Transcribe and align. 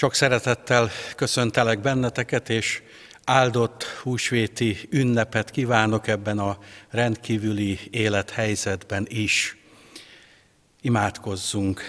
Sok 0.00 0.14
szeretettel 0.14 0.90
köszöntelek 1.16 1.80
benneteket, 1.80 2.48
és 2.48 2.82
áldott 3.24 3.84
húsvéti 3.84 4.76
ünnepet 4.90 5.50
kívánok 5.50 6.08
ebben 6.08 6.38
a 6.38 6.58
rendkívüli 6.90 7.78
élethelyzetben 7.90 9.06
is. 9.08 9.56
Imádkozzunk! 10.80 11.80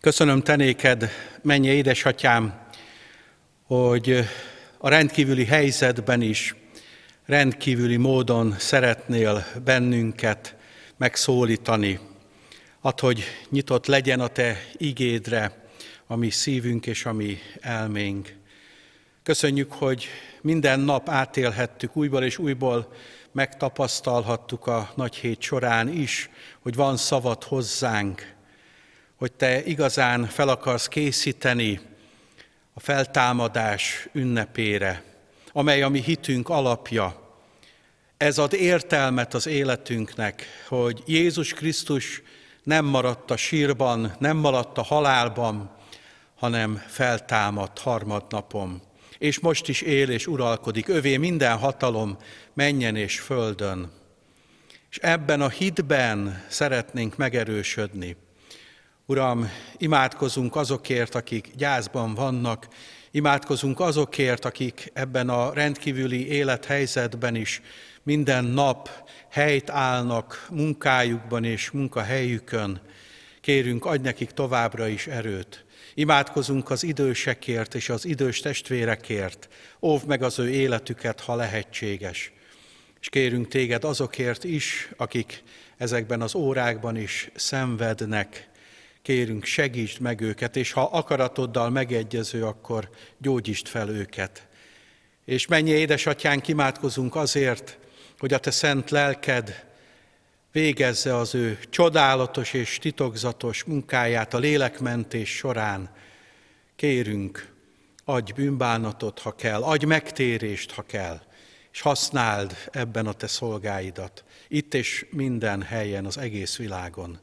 Köszönöm 0.00 0.42
tenéked, 0.42 1.10
mennyi 1.42 1.68
édesatyám, 1.68 2.66
hogy 3.62 4.28
a 4.78 4.88
rendkívüli 4.88 5.44
helyzetben 5.44 6.22
is 6.22 6.54
rendkívüli 7.26 7.96
módon 7.96 8.54
szeretnél 8.58 9.46
bennünket 9.64 10.56
megszólítani, 10.96 11.98
Add, 12.84 13.00
hogy 13.00 13.24
nyitott 13.48 13.86
legyen 13.86 14.20
a 14.20 14.28
Te 14.28 14.56
igédre 14.76 15.66
a 16.06 16.16
mi 16.16 16.30
szívünk 16.30 16.86
és 16.86 17.04
a 17.04 17.12
mi 17.12 17.38
elménk. 17.60 18.36
Köszönjük, 19.22 19.72
hogy 19.72 20.06
minden 20.40 20.80
nap 20.80 21.08
átélhettük 21.08 21.96
újból 21.96 22.22
és 22.24 22.38
újból, 22.38 22.92
megtapasztalhattuk 23.32 24.66
a 24.66 24.92
nagy 24.94 25.14
hét 25.14 25.40
során 25.40 25.88
is, 25.88 26.30
hogy 26.60 26.74
van 26.74 26.96
szavad 26.96 27.42
hozzánk, 27.42 28.34
hogy 29.16 29.32
Te 29.32 29.64
igazán 29.64 30.26
fel 30.26 30.48
akarsz 30.48 30.88
készíteni 30.88 31.80
a 32.74 32.80
feltámadás 32.80 34.08
ünnepére, 34.12 35.04
amely 35.52 35.82
a 35.82 35.88
mi 35.88 36.00
hitünk 36.00 36.48
alapja. 36.48 37.36
Ez 38.16 38.38
ad 38.38 38.52
értelmet 38.52 39.34
az 39.34 39.46
életünknek, 39.46 40.46
hogy 40.68 41.02
Jézus 41.06 41.52
Krisztus 41.52 42.22
nem 42.62 42.84
maradt 42.84 43.30
a 43.30 43.36
sírban, 43.36 44.14
nem 44.18 44.36
maradt 44.36 44.78
a 44.78 44.82
halálban, 44.82 45.70
hanem 46.34 46.82
feltámadt 46.86 47.78
harmadnapon. 47.78 48.82
És 49.18 49.40
most 49.40 49.68
is 49.68 49.80
él 49.80 50.10
és 50.10 50.26
uralkodik, 50.26 50.88
övé 50.88 51.16
minden 51.16 51.58
hatalom 51.58 52.16
menjen 52.54 52.96
és 52.96 53.20
földön. 53.20 53.90
És 54.90 54.98
ebben 54.98 55.40
a 55.40 55.48
hitben 55.48 56.44
szeretnénk 56.48 57.16
megerősödni. 57.16 58.16
Uram, 59.06 59.50
imádkozunk 59.76 60.56
azokért, 60.56 61.14
akik 61.14 61.50
gyászban 61.56 62.14
vannak, 62.14 62.68
imádkozunk 63.10 63.80
azokért, 63.80 64.44
akik 64.44 64.90
ebben 64.92 65.28
a 65.28 65.52
rendkívüli 65.52 66.28
élethelyzetben 66.28 67.34
is 67.34 67.62
minden 68.02 68.44
nap 68.44 68.90
helyt 69.28 69.70
állnak 69.70 70.46
munkájukban 70.50 71.44
és 71.44 71.70
munkahelyükön. 71.70 72.80
Kérünk, 73.40 73.84
adj 73.84 74.02
nekik 74.02 74.30
továbbra 74.30 74.88
is 74.88 75.06
erőt. 75.06 75.64
Imádkozunk 75.94 76.70
az 76.70 76.82
idősekért 76.82 77.74
és 77.74 77.88
az 77.88 78.04
idős 78.04 78.40
testvérekért. 78.40 79.48
Óvd 79.80 80.06
meg 80.06 80.22
az 80.22 80.38
ő 80.38 80.50
életüket, 80.50 81.20
ha 81.20 81.34
lehetséges. 81.34 82.32
És 83.00 83.08
kérünk 83.08 83.48
téged 83.48 83.84
azokért 83.84 84.44
is, 84.44 84.90
akik 84.96 85.42
ezekben 85.76 86.20
az 86.20 86.34
órákban 86.34 86.96
is 86.96 87.30
szenvednek. 87.34 88.48
Kérünk, 89.02 89.44
segítsd 89.44 90.00
meg 90.00 90.20
őket, 90.20 90.56
és 90.56 90.72
ha 90.72 90.82
akaratoddal 90.82 91.70
megegyező, 91.70 92.44
akkor 92.44 92.90
gyógyítsd 93.18 93.66
fel 93.66 93.88
őket. 93.88 94.46
És 95.24 95.46
mennyi 95.46 95.70
édesatyánk, 95.70 96.48
imádkozunk 96.48 97.16
azért, 97.16 97.78
hogy 98.22 98.32
a 98.32 98.38
te 98.38 98.50
szent 98.50 98.90
lelked 98.90 99.64
végezze 100.52 101.16
az 101.16 101.34
ő 101.34 101.58
csodálatos 101.70 102.52
és 102.52 102.78
titokzatos 102.78 103.64
munkáját 103.64 104.34
a 104.34 104.38
lélekmentés 104.38 105.36
során. 105.36 105.90
Kérünk, 106.76 107.52
adj 108.04 108.32
bűnbánatot, 108.32 109.18
ha 109.18 109.34
kell, 109.34 109.62
adj 109.62 109.84
megtérést, 109.84 110.70
ha 110.70 110.82
kell, 110.82 111.20
és 111.72 111.80
használd 111.80 112.56
ebben 112.70 113.06
a 113.06 113.12
te 113.12 113.26
szolgáidat, 113.26 114.24
itt 114.48 114.74
és 114.74 115.06
minden 115.10 115.62
helyen, 115.62 116.04
az 116.04 116.18
egész 116.18 116.56
világon. 116.56 117.18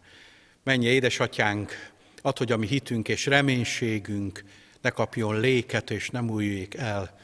Menj, 0.63 0.85
édesatyánk, 0.85 1.91
add, 2.21 2.37
hogy 2.37 2.51
a 2.51 2.57
mi 2.57 2.67
hitünk 2.67 3.07
és 3.07 3.25
reménységünk 3.25 4.43
ne 4.81 4.89
kapjon 4.89 5.39
léket 5.39 5.91
és 5.91 6.09
nem 6.09 6.29
újjék 6.29 6.75
el, 6.75 7.17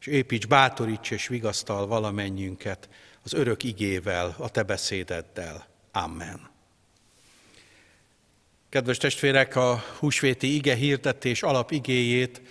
és 0.00 0.06
építs, 0.06 0.46
bátoríts 0.46 1.10
és 1.10 1.28
vigasztal 1.28 1.86
valamennyünket, 1.86 2.88
az 3.24 3.32
örök 3.32 3.62
igével, 3.62 4.34
a 4.38 4.48
te 4.48 4.62
beszédeddel. 4.62 5.66
Amen. 5.92 6.50
Kedves 8.68 8.96
testvérek, 8.96 9.56
a 9.56 9.82
húsvéti 9.98 10.54
ige 10.54 10.74
hirdetés 10.74 11.42
alapigéjét 11.42 12.42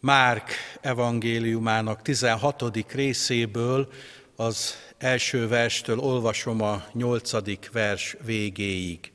Márk 0.00 0.50
evangéliumának 0.80 2.02
16. 2.02 2.92
részéből 2.92 3.88
az 4.36 4.74
első 4.98 5.48
verstől 5.48 5.98
olvasom 5.98 6.60
a 6.60 6.84
nyolcadik 6.92 7.68
vers 7.72 8.16
végéig. 8.24 9.12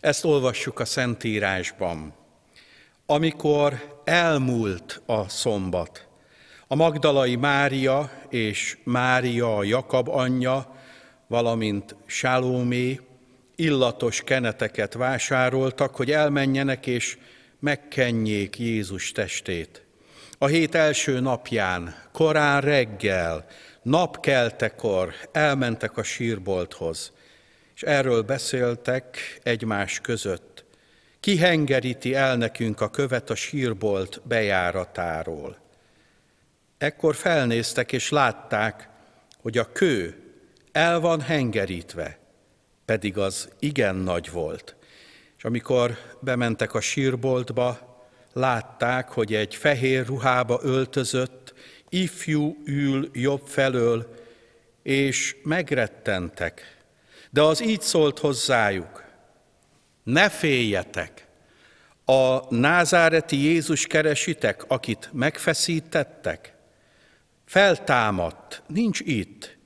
Ezt 0.00 0.24
olvassuk 0.24 0.80
a 0.80 0.84
Szentírásban. 0.84 2.14
Amikor 3.06 4.00
elmúlt 4.04 5.02
a 5.06 5.28
szombat, 5.28 6.08
a 6.72 6.74
Magdalai 6.74 7.36
Mária 7.36 8.10
és 8.28 8.78
Mária 8.84 9.56
a 9.56 9.62
Jakab 9.62 10.08
anyja, 10.08 10.76
valamint 11.26 11.96
Sálómé 12.06 13.00
illatos 13.56 14.22
keneteket 14.22 14.94
vásároltak, 14.94 15.96
hogy 15.96 16.10
elmenjenek 16.10 16.86
és 16.86 17.18
megkenjék 17.58 18.58
Jézus 18.58 19.12
testét. 19.12 19.82
A 20.38 20.46
hét 20.46 20.74
első 20.74 21.20
napján, 21.20 21.94
korán 22.12 22.60
reggel, 22.60 23.46
napkeltekor 23.82 25.14
elmentek 25.32 25.96
a 25.96 26.02
sírbolthoz, 26.02 27.12
és 27.74 27.82
erről 27.82 28.22
beszéltek 28.22 29.40
egymás 29.42 30.00
között. 30.00 30.64
Ki 31.20 31.36
hengeríti 31.36 32.14
el 32.14 32.36
nekünk 32.36 32.80
a 32.80 32.90
követ 32.90 33.30
a 33.30 33.34
sírbolt 33.34 34.20
bejáratáról? 34.24 35.61
Ekkor 36.82 37.14
felnéztek 37.14 37.92
és 37.92 38.10
látták, 38.10 38.88
hogy 39.40 39.58
a 39.58 39.72
kő 39.72 40.16
el 40.72 41.00
van 41.00 41.20
hengerítve, 41.20 42.18
pedig 42.84 43.18
az 43.18 43.48
igen 43.58 43.94
nagy 43.94 44.30
volt. 44.30 44.76
És 45.36 45.44
amikor 45.44 45.98
bementek 46.20 46.74
a 46.74 46.80
sírboltba, 46.80 48.00
látták, 48.32 49.08
hogy 49.08 49.34
egy 49.34 49.54
fehér 49.54 50.06
ruhába 50.06 50.58
öltözött, 50.62 51.54
ifjú 51.88 52.56
ül 52.64 53.10
jobb 53.12 53.46
felől, 53.46 54.14
és 54.82 55.36
megrettentek. 55.42 56.76
De 57.30 57.42
az 57.42 57.62
így 57.62 57.82
szólt 57.82 58.18
hozzájuk, 58.18 59.04
ne 60.02 60.28
féljetek, 60.28 61.26
a 62.04 62.54
názáreti 62.54 63.36
Jézus 63.36 63.86
keresitek, 63.86 64.64
akit 64.68 65.10
megfeszítettek? 65.12 66.51
Feltámadt, 67.52 68.62
nincs 68.66 69.00
itt. 69.00 69.56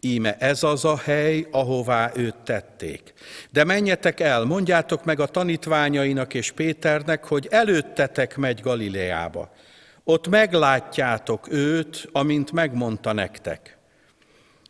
Íme 0.00 0.36
ez 0.36 0.62
az 0.62 0.84
a 0.84 0.96
hely, 0.96 1.46
ahová 1.50 2.12
őt 2.14 2.36
tették. 2.36 3.12
De 3.50 3.64
menjetek 3.64 4.20
el, 4.20 4.44
mondjátok 4.44 5.04
meg 5.04 5.20
a 5.20 5.26
tanítványainak 5.26 6.34
és 6.34 6.52
Péternek, 6.52 7.24
hogy 7.24 7.48
előttetek 7.50 8.36
megy 8.36 8.60
Galileába. 8.60 9.52
Ott 10.04 10.28
meglátjátok 10.28 11.52
őt, 11.52 12.08
amint 12.12 12.52
megmondta 12.52 13.12
nektek. 13.12 13.78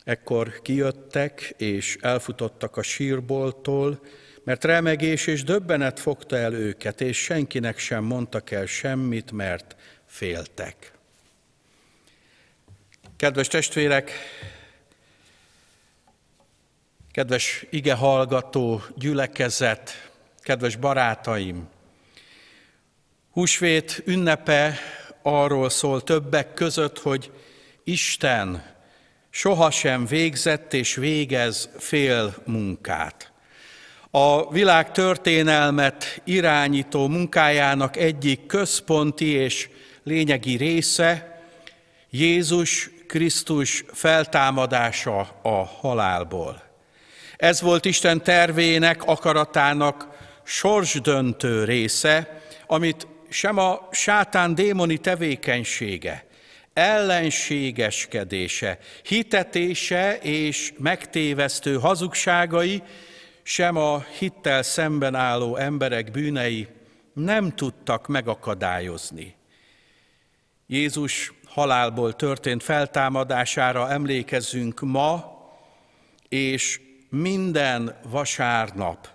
Ekkor 0.04 0.60
kijöttek 0.62 1.54
és 1.56 1.96
elfutottak 2.00 2.76
a 2.76 2.82
sírboltól, 2.82 4.00
mert 4.44 4.64
remegés 4.64 5.26
és 5.26 5.44
döbbenet 5.44 6.00
fogta 6.00 6.36
el 6.36 6.54
őket, 6.54 7.00
és 7.00 7.22
senkinek 7.22 7.78
sem 7.78 8.04
mondtak 8.04 8.50
el 8.50 8.66
semmit, 8.66 9.32
mert 9.32 9.76
féltek. 10.06 11.00
Kedves 13.22 13.48
testvérek, 13.48 14.10
kedves 17.10 17.66
ige 17.70 17.94
hallgató 17.94 18.82
gyülekezet, 18.96 20.10
kedves 20.40 20.76
barátaim! 20.76 21.68
Húsvét 23.30 24.02
ünnepe 24.04 24.78
arról 25.22 25.70
szól 25.70 26.02
többek 26.02 26.54
között, 26.54 26.98
hogy 26.98 27.30
Isten 27.84 28.64
sohasem 29.30 30.06
végzett 30.06 30.72
és 30.72 30.94
végez 30.94 31.68
fél 31.78 32.34
munkát. 32.46 33.32
A 34.10 34.52
világ 34.52 34.90
történelmet 34.90 36.20
irányító 36.24 37.08
munkájának 37.08 37.96
egyik 37.96 38.46
központi 38.46 39.26
és 39.26 39.68
lényegi 40.02 40.56
része 40.56 41.40
Jézus 42.10 42.90
Krisztus 43.12 43.84
feltámadása 43.92 45.18
a 45.42 45.64
halálból. 45.64 46.62
Ez 47.36 47.60
volt 47.60 47.84
Isten 47.84 48.22
tervének, 48.22 49.04
akaratának 49.04 50.08
sorsdöntő 50.44 51.64
része, 51.64 52.42
amit 52.66 53.06
sem 53.28 53.58
a 53.58 53.88
sátán 53.90 54.54
démoni 54.54 54.98
tevékenysége, 54.98 56.26
ellenségeskedése, 56.72 58.78
hitetése 59.02 60.18
és 60.18 60.72
megtévesztő 60.78 61.78
hazugságai, 61.78 62.82
sem 63.42 63.76
a 63.76 64.04
hittel 64.18 64.62
szemben 64.62 65.14
álló 65.14 65.56
emberek 65.56 66.10
bűnei 66.10 66.68
nem 67.14 67.54
tudtak 67.54 68.06
megakadályozni. 68.06 69.34
Jézus 70.66 71.32
halálból 71.52 72.16
történt 72.16 72.62
feltámadására 72.62 73.90
emlékezünk 73.90 74.80
ma, 74.80 75.40
és 76.28 76.80
minden 77.08 77.98
vasárnap, 78.08 79.08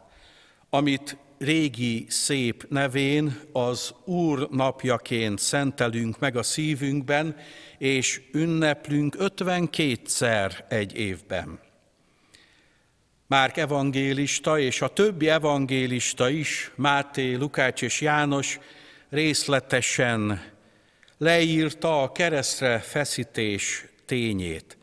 amit 0.70 1.18
régi 1.38 2.06
szép 2.10 2.66
nevén 2.70 3.40
az 3.52 3.94
Úr 4.04 4.48
napjaként 4.52 5.40
szentelünk 5.40 6.20
meg 6.20 6.36
a 6.36 6.44
szívünkben, 6.44 7.36
és 7.78 8.22
ünneplünk 8.34 9.16
52-szer 9.20 10.52
egy 10.70 10.96
évben. 10.96 11.60
Márk 13.28 13.58
evangélista 13.58 14.60
és 14.60 14.82
a 14.82 14.88
többi 14.88 15.30
evangélista 15.30 16.30
is, 16.30 16.72
Máté, 16.76 17.34
Lukács 17.34 17.82
és 17.82 18.02
János 18.02 18.60
részletesen 19.10 20.56
leírta 21.18 22.02
a 22.02 22.12
keresztre 22.12 22.80
feszítés 22.80 23.86
tényét. 24.06 24.78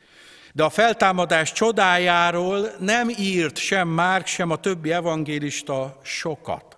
De 0.52 0.62
a 0.62 0.70
feltámadás 0.70 1.52
csodájáról 1.52 2.70
nem 2.78 3.08
írt 3.08 3.56
sem 3.56 3.88
Márk, 3.88 4.26
sem 4.26 4.50
a 4.50 4.56
többi 4.56 4.92
evangélista 4.92 6.00
sokat. 6.02 6.76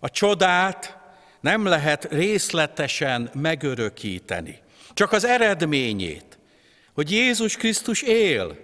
A 0.00 0.10
csodát 0.10 0.96
nem 1.40 1.66
lehet 1.66 2.06
részletesen 2.10 3.30
megörökíteni. 3.34 4.58
Csak 4.94 5.12
az 5.12 5.24
eredményét, 5.24 6.38
hogy 6.94 7.10
Jézus 7.10 7.56
Krisztus 7.56 8.02
él, 8.02 8.56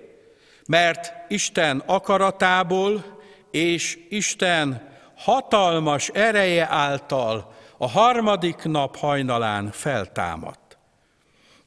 mert 0.67 1.13
Isten 1.29 1.83
akaratából 1.87 3.21
és 3.51 3.99
Isten 4.09 4.89
hatalmas 5.17 6.09
ereje 6.09 6.67
által 6.71 7.57
a 7.79 7.89
harmadik 7.89 8.63
nap 8.63 8.97
hajnalán 8.97 9.71
feltámadt. 9.71 10.79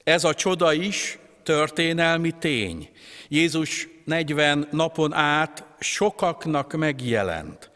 Ez 0.03 0.23
a 0.23 0.33
csoda 0.33 0.73
is 0.73 1.19
történelmi 1.43 2.31
tény. 2.31 2.89
Jézus 3.27 3.87
40 4.05 4.67
napon 4.71 5.13
át 5.13 5.65
sokaknak 5.79 6.73
megjelent, 6.73 7.71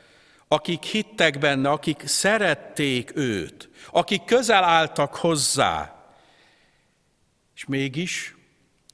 akik 0.47 0.83
hittek 0.83 1.39
benne, 1.39 1.69
akik 1.69 2.03
szerették 2.05 3.11
őt, 3.15 3.69
akik 3.91 4.23
közel 4.23 4.63
álltak 4.63 5.15
hozzá, 5.15 5.95
és 7.55 7.65
mégis 7.65 8.35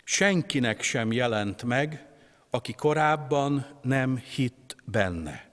senkinek 0.03 0.81
sem 0.81 1.11
jelent 1.11 1.63
meg, 1.63 2.05
aki 2.49 2.73
korábban 2.73 3.79
nem 3.81 4.17
hitt 4.35 4.75
benne. 4.85 5.50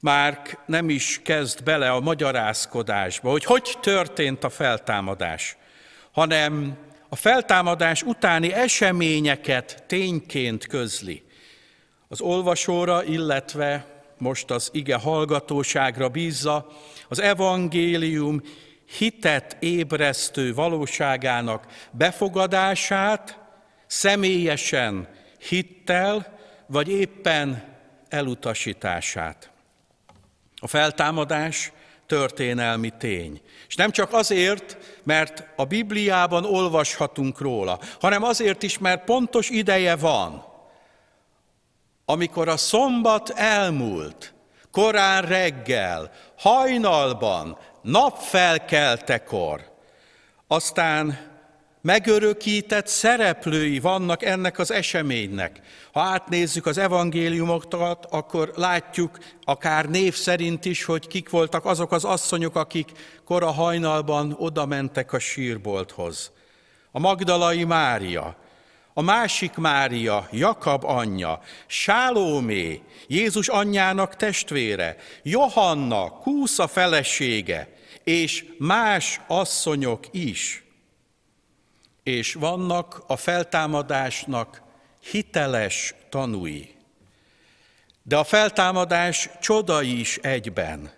Márk 0.00 0.58
nem 0.66 0.90
is 0.90 1.20
kezd 1.24 1.62
bele 1.62 1.90
a 1.90 2.00
magyarázkodásba, 2.00 3.30
hogy 3.30 3.44
hogy 3.44 3.78
történt 3.80 4.44
a 4.44 4.48
feltámadás, 4.48 5.56
hanem 6.12 6.76
a 7.08 7.16
feltámadás 7.16 8.02
utáni 8.02 8.52
eseményeket 8.52 9.84
tényként 9.86 10.66
közli. 10.66 11.22
Az 12.08 12.20
olvasóra, 12.20 13.04
illetve 13.04 13.86
most 14.18 14.50
az 14.50 14.70
ige 14.72 14.96
hallgatóságra 14.96 16.08
bízza 16.08 16.66
az 17.08 17.20
evangélium 17.20 18.42
hitet 18.98 19.56
ébresztő 19.60 20.54
valóságának 20.54 21.66
befogadását 21.90 23.38
személyesen 23.86 25.08
hittel, 25.48 26.38
vagy 26.66 26.88
éppen 26.88 27.76
elutasítását. 28.08 29.47
A 30.58 30.66
feltámadás 30.66 31.72
történelmi 32.06 32.92
tény. 32.98 33.40
És 33.68 33.74
nem 33.74 33.90
csak 33.90 34.12
azért, 34.12 34.76
mert 35.02 35.46
a 35.56 35.64
Bibliában 35.64 36.44
olvashatunk 36.44 37.40
róla, 37.40 37.78
hanem 38.00 38.22
azért 38.22 38.62
is, 38.62 38.78
mert 38.78 39.04
pontos 39.04 39.48
ideje 39.48 39.96
van, 39.96 40.44
amikor 42.04 42.48
a 42.48 42.56
szombat 42.56 43.30
elmúlt, 43.30 44.34
korán 44.70 45.22
reggel, 45.22 46.12
hajnalban, 46.38 47.58
napfelkeltekor, 47.82 49.76
aztán 50.46 51.18
megörökített 51.88 52.86
szereplői 52.86 53.80
vannak 53.80 54.24
ennek 54.24 54.58
az 54.58 54.70
eseménynek. 54.70 55.60
Ha 55.92 56.00
átnézzük 56.00 56.66
az 56.66 56.78
evangéliumokat, 56.78 58.06
akkor 58.10 58.52
látjuk 58.56 59.18
akár 59.44 59.88
név 59.88 60.14
szerint 60.14 60.64
is, 60.64 60.84
hogy 60.84 61.06
kik 61.06 61.30
voltak 61.30 61.64
azok 61.64 61.92
az 61.92 62.04
asszonyok, 62.04 62.56
akik 62.56 62.88
kora 63.24 63.50
hajnalban 63.50 64.36
oda 64.38 64.66
mentek 64.66 65.12
a 65.12 65.18
sírbolthoz. 65.18 66.32
A 66.90 66.98
Magdalai 66.98 67.64
Mária, 67.64 68.36
a 68.94 69.02
másik 69.02 69.54
Mária, 69.54 70.28
Jakab 70.32 70.84
anyja, 70.84 71.40
Sálómé, 71.66 72.82
Jézus 73.06 73.48
anyjának 73.48 74.16
testvére, 74.16 74.96
Johanna, 75.22 76.10
Kúsza 76.10 76.66
felesége, 76.66 77.68
és 78.04 78.44
más 78.58 79.20
asszonyok 79.26 80.04
is– 80.10 80.62
és 82.08 82.34
vannak 82.34 83.02
a 83.06 83.16
feltámadásnak 83.16 84.62
hiteles 85.10 85.94
tanúi. 86.08 86.74
De 88.02 88.16
a 88.16 88.24
feltámadás 88.24 89.28
csoda 89.40 89.82
is 89.82 90.16
egyben. 90.16 90.92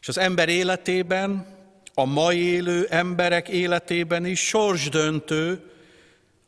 És 0.00 0.08
az 0.08 0.18
ember 0.18 0.48
életében, 0.48 1.56
a 1.94 2.04
mai 2.04 2.38
élő 2.38 2.86
emberek 2.90 3.48
életében 3.48 4.24
is 4.24 4.40
sorsdöntő 4.40 5.70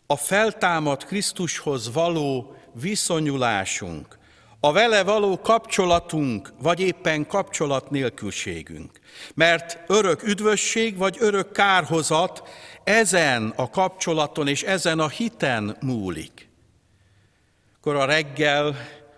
a 0.07 0.17
feltámad 0.17 1.05
Krisztushoz 1.05 1.93
való 1.93 2.57
viszonyulásunk, 2.73 4.19
a 4.61 4.73
vele 4.73 5.03
való 5.03 5.41
kapcsolatunk, 5.41 6.53
vagy 6.63 6.81
éppen 6.81 7.27
kapcsolat 7.27 7.91
nélkülségünk. 7.91 8.91
Mert 9.35 9.79
örök 9.87 10.23
üdvösség, 10.23 10.97
vagy 10.97 11.17
örök 11.21 11.53
kárhozat 11.53 12.43
ezen 12.85 13.53
a 13.57 13.71
kapcsolaton 13.71 14.49
és 14.49 14.63
ezen 14.63 14.99
a 14.99 15.09
hiten 15.09 15.77
múlik. 15.81 16.49
Akkor 17.77 17.97
a 17.97 18.05
reggel, 18.05 18.77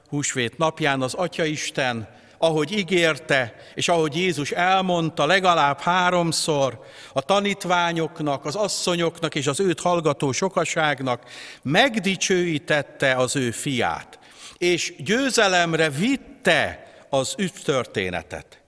húsvét 0.09 0.59
napján 0.59 1.03
az 1.03 1.15
Atyaisten, 1.15 2.09
ahogy 2.39 2.73
ígérte, 2.73 3.55
és 3.75 3.89
ahogy 3.89 4.17
Jézus 4.17 4.51
elmondta 4.51 5.27
legalább 5.27 5.81
háromszor 5.81 6.85
a 7.13 7.21
tanítványoknak, 7.21 8.45
az 8.45 8.55
asszonyoknak 8.55 9.35
és 9.35 9.47
az 9.47 9.61
őt 9.61 9.81
hallgató 9.81 10.33
sokaságnak, 10.33 11.23
megdicsőítette 11.63 13.15
az 13.15 13.37
ő 13.37 13.51
fiát, 13.51 14.19
és 14.63 14.95
győzelemre 14.99 15.91
vitte 15.91 16.93
az 17.09 17.35
üdvtörténetet. 17.39 18.61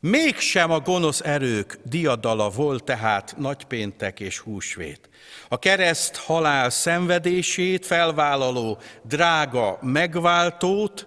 Mégsem 0.00 0.70
a 0.70 0.80
gonosz 0.80 1.20
erők 1.20 1.78
diadala 1.84 2.50
volt 2.50 2.84
tehát 2.84 3.34
nagypéntek 3.36 4.20
és 4.20 4.38
húsvét. 4.38 5.08
A 5.48 5.58
kereszt 5.58 6.16
halál 6.16 6.70
szenvedését 6.70 7.86
felvállaló 7.86 8.78
drága 9.02 9.78
megváltót 9.82 11.06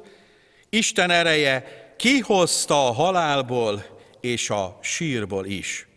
Isten 0.70 1.10
ereje 1.10 1.64
kihozta 1.98 2.88
a 2.88 2.92
halálból 2.92 3.86
és 4.22 4.50
a 4.50 4.80
sírból 4.82 5.46
is. 5.46 5.88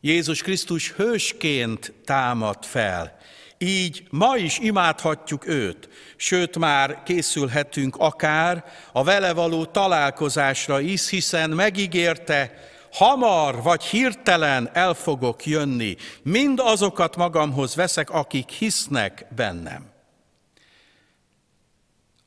Jézus 0.00 0.42
Krisztus 0.42 0.92
hősként 0.92 1.92
támad 2.04 2.64
fel, 2.64 3.18
így 3.58 4.06
ma 4.10 4.36
is 4.36 4.58
imádhatjuk 4.58 5.46
őt, 5.46 5.88
sőt 6.16 6.58
már 6.58 7.02
készülhetünk 7.02 7.96
akár 7.96 8.64
a 8.92 9.04
vele 9.04 9.32
való 9.32 9.64
találkozásra 9.64 10.80
is, 10.80 11.08
hiszen 11.08 11.50
megígérte, 11.50 12.54
hamar 12.92 13.62
vagy 13.62 13.84
hirtelen 13.84 14.70
el 14.72 14.94
fogok 14.94 15.46
jönni, 15.46 15.96
mind 16.22 16.60
azokat 16.62 17.16
magamhoz 17.16 17.74
veszek, 17.74 18.10
akik 18.10 18.48
hisznek 18.48 19.26
bennem. 19.36 19.86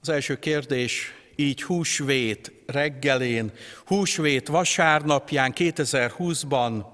Az 0.01 0.09
első 0.09 0.39
kérdés 0.39 1.13
így 1.35 1.63
húsvét 1.63 2.51
reggelén, 2.65 3.51
húsvét 3.85 4.47
vasárnapján 4.47 5.53
2020-ban, 5.55 6.85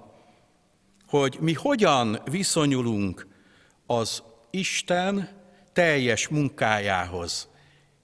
hogy 1.07 1.37
mi 1.39 1.53
hogyan 1.53 2.21
viszonyulunk 2.31 3.27
az 3.85 4.23
Isten 4.51 5.29
teljes 5.73 6.27
munkájához, 6.27 7.47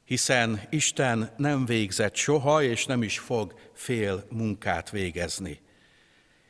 hiszen 0.05 0.61
Isten 0.69 1.33
nem 1.37 1.65
végzett 1.65 2.15
soha, 2.15 2.63
és 2.63 2.85
nem 2.85 3.03
is 3.03 3.19
fog 3.19 3.53
fél 3.73 4.25
munkát 4.29 4.89
végezni. 4.89 5.59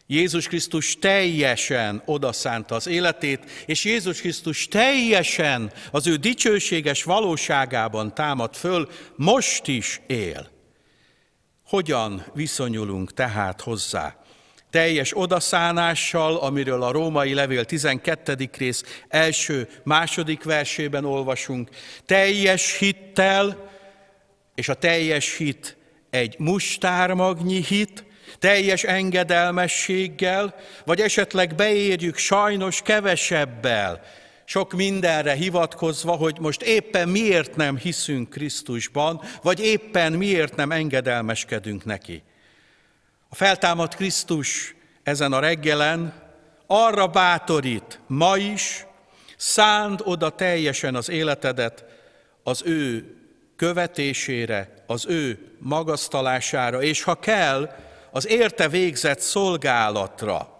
Jézus 0.08 0.48
Krisztus 0.48 1.00
teljesen 1.00 2.02
odaszánta 2.06 2.76
az 2.76 2.88
életét, 2.88 3.40
és 3.66 3.84
Jézus 3.86 4.20
Krisztus 4.20 4.68
teljesen 4.68 5.72
az 5.92 6.08
ő 6.08 6.16
dicsőséges 6.16 7.04
valóságában 7.04 8.14
támad 8.14 8.56
föl, 8.56 8.90
most 9.16 9.68
is 9.68 10.02
él. 10.08 10.50
Hogyan 11.66 12.26
viszonyulunk 12.34 13.14
tehát 13.14 13.62
hozzá? 13.62 14.21
Teljes 14.72 15.18
odaszánással, 15.18 16.36
amiről 16.36 16.84
a 16.84 16.92
római 16.92 17.34
levél 17.34 17.66
12. 17.66 18.50
rész 18.58 18.84
első, 19.08 19.70
második 19.84 20.44
versében 20.44 21.06
olvasunk, 21.06 21.70
teljes 22.06 22.78
hittel, 22.78 23.70
és 24.56 24.70
a 24.70 24.74
teljes 24.74 25.38
hit 25.38 25.78
egy 26.10 26.36
mustármagnyi 26.40 27.64
hit, 27.64 28.04
teljes 28.40 28.84
engedelmességgel, 28.84 30.56
vagy 30.86 31.00
esetleg 31.00 31.56
beérjük 31.56 32.18
sajnos 32.18 32.82
kevesebbel, 32.82 34.02
sok 34.46 34.74
mindenre 34.74 35.34
hivatkozva, 35.34 36.12
hogy 36.12 36.38
most 36.40 36.62
éppen 36.62 37.10
miért 37.10 37.56
nem 37.56 37.78
hiszünk 37.78 38.30
Krisztusban, 38.30 39.22
vagy 39.42 39.60
éppen 39.60 40.14
miért 40.14 40.56
nem 40.56 40.72
engedelmeskedünk 40.72 41.86
neki. 41.86 42.24
A 43.34 43.36
feltámadt 43.36 43.96
Krisztus 43.96 44.76
ezen 45.04 45.34
a 45.34 45.40
reggelen 45.40 46.14
arra 46.68 47.08
bátorít 47.08 48.00
ma 48.08 48.38
is, 48.38 48.86
szánd 49.38 50.02
oda 50.04 50.30
teljesen 50.30 50.96
az 50.96 51.10
életedet 51.10 51.86
az 52.44 52.62
ő 52.66 53.16
követésére, 53.56 54.84
az 54.88 55.06
ő 55.06 55.52
magasztalására, 55.60 56.82
és 56.82 57.04
ha 57.04 57.16
kell, 57.16 57.76
az 58.12 58.28
érte 58.28 58.68
végzett 58.70 59.20
szolgálatra, 59.20 60.58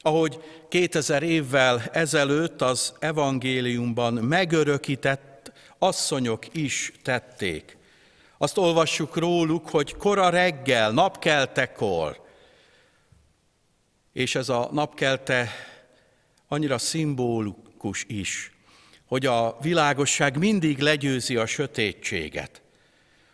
ahogy 0.00 0.40
2000 0.68 1.22
évvel 1.22 1.82
ezelőtt 1.92 2.62
az 2.62 2.92
evangéliumban 2.98 4.14
megörökített 4.14 5.52
asszonyok 5.78 6.54
is 6.54 6.92
tették. 7.02 7.77
Azt 8.38 8.58
olvassuk 8.58 9.16
róluk, 9.16 9.68
hogy 9.68 9.96
kora 9.96 10.28
reggel, 10.28 10.90
napkeltekor, 10.90 12.20
és 14.12 14.34
ez 14.34 14.48
a 14.48 14.68
napkelte 14.72 15.48
annyira 16.48 16.78
szimbolikus 16.78 18.04
is, 18.08 18.52
hogy 19.06 19.26
a 19.26 19.56
világosság 19.60 20.38
mindig 20.38 20.78
legyőzi 20.78 21.36
a 21.36 21.46
sötétséget, 21.46 22.62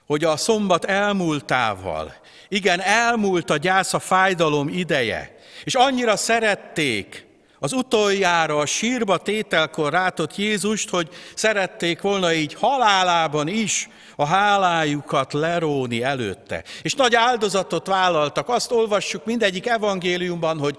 hogy 0.06 0.24
a 0.24 0.36
szombat 0.36 0.84
elmúltával, 0.84 2.14
igen, 2.48 2.80
elmúlt 2.80 3.50
a 3.50 3.56
gyász, 3.56 3.94
a 3.94 3.98
fájdalom 3.98 4.68
ideje, 4.68 5.38
és 5.64 5.74
annyira 5.74 6.16
szerették 6.16 7.26
az 7.58 7.72
utoljára 7.72 8.58
a 8.58 8.66
sírba 8.66 9.18
tételkor 9.18 9.92
rátott 9.92 10.36
Jézust, 10.36 10.90
hogy 10.90 11.08
szerették 11.34 12.00
volna 12.00 12.32
így 12.32 12.54
halálában 12.54 13.48
is 13.48 13.88
a 14.16 14.24
hálájukat 14.24 15.32
leróni 15.32 16.02
előtte. 16.02 16.64
És 16.82 16.94
nagy 16.94 17.14
áldozatot 17.14 17.86
vállaltak. 17.86 18.48
Azt 18.48 18.72
olvassuk 18.72 19.24
mindegyik 19.24 19.66
evangéliumban, 19.66 20.58
hogy 20.58 20.78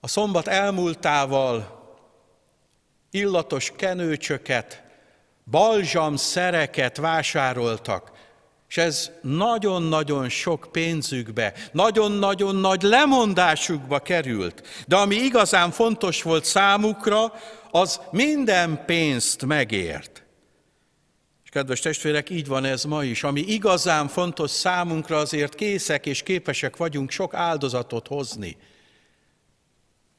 a 0.00 0.08
szombat 0.08 0.48
elmúltával 0.48 1.78
illatos 3.10 3.72
kenőcsöket, 3.76 4.82
balzsam 5.50 6.16
szereket 6.16 6.96
vásároltak, 6.96 8.10
és 8.70 8.76
ez 8.76 9.10
nagyon-nagyon 9.22 10.28
sok 10.28 10.68
pénzükbe, 10.72 11.54
nagyon-nagyon 11.72 12.56
nagy 12.56 12.82
lemondásukba 12.82 13.98
került. 13.98 14.62
De 14.86 14.96
ami 14.96 15.16
igazán 15.16 15.70
fontos 15.70 16.22
volt 16.22 16.44
számukra, 16.44 17.32
az 17.70 18.00
minden 18.10 18.84
pénzt 18.86 19.46
megért. 19.46 20.24
És 21.44 21.50
kedves 21.50 21.80
testvérek, 21.80 22.30
így 22.30 22.46
van 22.46 22.64
ez 22.64 22.84
ma 22.84 23.04
is. 23.04 23.22
Ami 23.22 23.40
igazán 23.40 24.08
fontos 24.08 24.50
számunkra, 24.50 25.16
azért 25.16 25.54
készek 25.54 26.06
és 26.06 26.22
képesek 26.22 26.76
vagyunk 26.76 27.10
sok 27.10 27.34
áldozatot 27.34 28.06
hozni. 28.06 28.56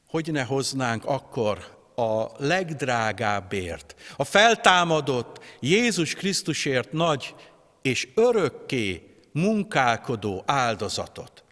Hogy 0.06 0.32
ne 0.32 0.42
hoznánk 0.42 1.04
akkor 1.04 1.80
a 1.94 2.44
legdrágábbért, 2.46 3.94
a 4.16 4.24
feltámadott 4.24 5.44
Jézus 5.60 6.14
Krisztusért 6.14 6.92
nagy 6.92 7.34
és 7.82 8.08
örökké 8.14 9.16
munkálkodó 9.32 10.42
áldozatot. 10.46 11.44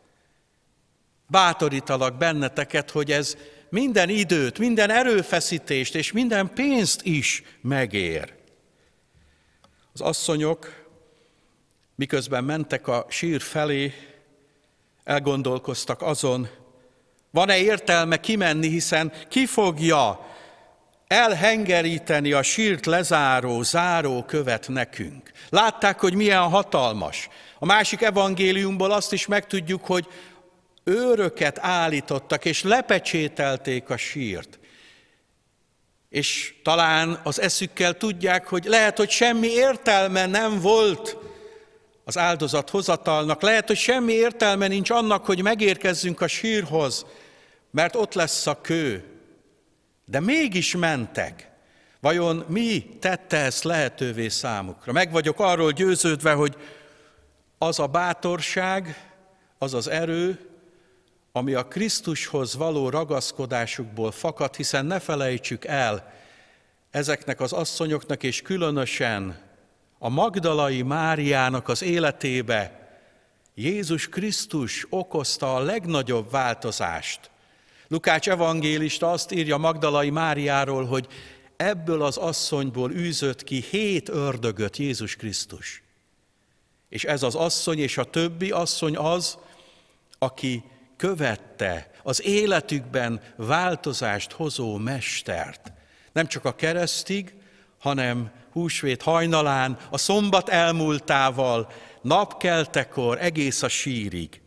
Bátorítalak 1.26 2.18
benneteket, 2.18 2.90
hogy 2.90 3.12
ez 3.12 3.36
minden 3.68 4.08
időt, 4.08 4.58
minden 4.58 4.90
erőfeszítést 4.90 5.94
és 5.94 6.12
minden 6.12 6.54
pénzt 6.54 7.02
is 7.02 7.42
megér. 7.60 8.34
Az 9.92 10.00
asszonyok, 10.00 10.86
miközben 11.94 12.44
mentek 12.44 12.88
a 12.88 13.06
sír 13.08 13.40
felé, 13.40 13.92
elgondolkoztak 15.04 16.02
azon, 16.02 16.48
van-e 17.30 17.58
értelme 17.58 18.20
kimenni, 18.20 18.68
hiszen 18.68 19.12
ki 19.28 19.46
fogja 19.46 20.29
elhengeríteni 21.10 22.32
a 22.32 22.42
sírt 22.42 22.86
lezáró, 22.86 23.62
záró 23.62 24.24
követ 24.24 24.68
nekünk. 24.68 25.30
Látták, 25.48 26.00
hogy 26.00 26.14
milyen 26.14 26.42
hatalmas. 26.42 27.28
A 27.58 27.66
másik 27.66 28.02
evangéliumból 28.02 28.90
azt 28.90 29.12
is 29.12 29.26
megtudjuk, 29.26 29.84
hogy 29.84 30.06
őröket 30.84 31.58
állítottak, 31.58 32.44
és 32.44 32.62
lepecsételték 32.62 33.90
a 33.90 33.96
sírt. 33.96 34.58
És 36.08 36.54
talán 36.62 37.20
az 37.24 37.40
eszükkel 37.40 37.96
tudják, 37.96 38.46
hogy 38.46 38.64
lehet, 38.64 38.96
hogy 38.96 39.10
semmi 39.10 39.48
értelme 39.48 40.26
nem 40.26 40.60
volt 40.60 41.16
az 42.04 42.18
áldozat 42.18 42.70
hozatalnak, 42.70 43.42
lehet, 43.42 43.66
hogy 43.66 43.78
semmi 43.78 44.12
értelme 44.12 44.66
nincs 44.66 44.90
annak, 44.90 45.24
hogy 45.24 45.42
megérkezzünk 45.42 46.20
a 46.20 46.26
sírhoz, 46.26 47.06
mert 47.70 47.96
ott 47.96 48.14
lesz 48.14 48.46
a 48.46 48.60
kő, 48.60 49.09
de 50.10 50.20
mégis 50.20 50.76
mentek. 50.76 51.50
Vajon 52.00 52.44
mi 52.48 52.96
tette 53.00 53.36
ezt 53.36 53.64
lehetővé 53.64 54.28
számukra? 54.28 54.92
Meg 54.92 55.12
vagyok 55.12 55.40
arról 55.40 55.70
győződve, 55.70 56.32
hogy 56.32 56.56
az 57.58 57.78
a 57.78 57.86
bátorság, 57.86 59.10
az 59.58 59.74
az 59.74 59.88
erő, 59.88 60.48
ami 61.32 61.54
a 61.54 61.68
Krisztushoz 61.68 62.56
való 62.56 62.88
ragaszkodásukból 62.88 64.10
fakad, 64.10 64.56
hiszen 64.56 64.86
ne 64.86 64.98
felejtsük 64.98 65.64
el, 65.64 66.12
ezeknek 66.90 67.40
az 67.40 67.52
asszonyoknak 67.52 68.22
és 68.22 68.42
különösen 68.42 69.38
a 69.98 70.08
Magdalai 70.08 70.82
Máriának 70.82 71.68
az 71.68 71.82
életébe 71.82 72.88
Jézus 73.54 74.08
Krisztus 74.08 74.86
okozta 74.88 75.54
a 75.54 75.60
legnagyobb 75.60 76.30
változást. 76.30 77.30
Lukács 77.90 78.28
evangélista 78.28 79.10
azt 79.10 79.32
írja 79.32 79.56
Magdalai 79.56 80.10
Máriáról, 80.10 80.84
hogy 80.84 81.06
ebből 81.56 82.02
az 82.02 82.16
asszonyból 82.16 82.90
űzött 82.92 83.44
ki 83.44 83.64
hét 83.70 84.08
ördögöt 84.08 84.76
Jézus 84.76 85.16
Krisztus. 85.16 85.82
És 86.88 87.04
ez 87.04 87.22
az 87.22 87.34
asszony 87.34 87.78
és 87.78 87.98
a 87.98 88.04
többi 88.04 88.50
asszony 88.50 88.96
az, 88.96 89.38
aki 90.18 90.64
követte 90.96 91.90
az 92.02 92.22
életükben 92.22 93.20
változást 93.36 94.32
hozó 94.32 94.76
mestert. 94.76 95.72
Nem 96.12 96.26
csak 96.26 96.44
a 96.44 96.54
keresztig, 96.54 97.34
hanem 97.78 98.30
húsvét 98.52 99.02
hajnalán, 99.02 99.78
a 99.90 99.98
szombat 99.98 100.48
elmúltával, 100.48 101.72
napkeltekor, 102.02 103.18
egész 103.20 103.62
a 103.62 103.68
sírig. 103.68 104.40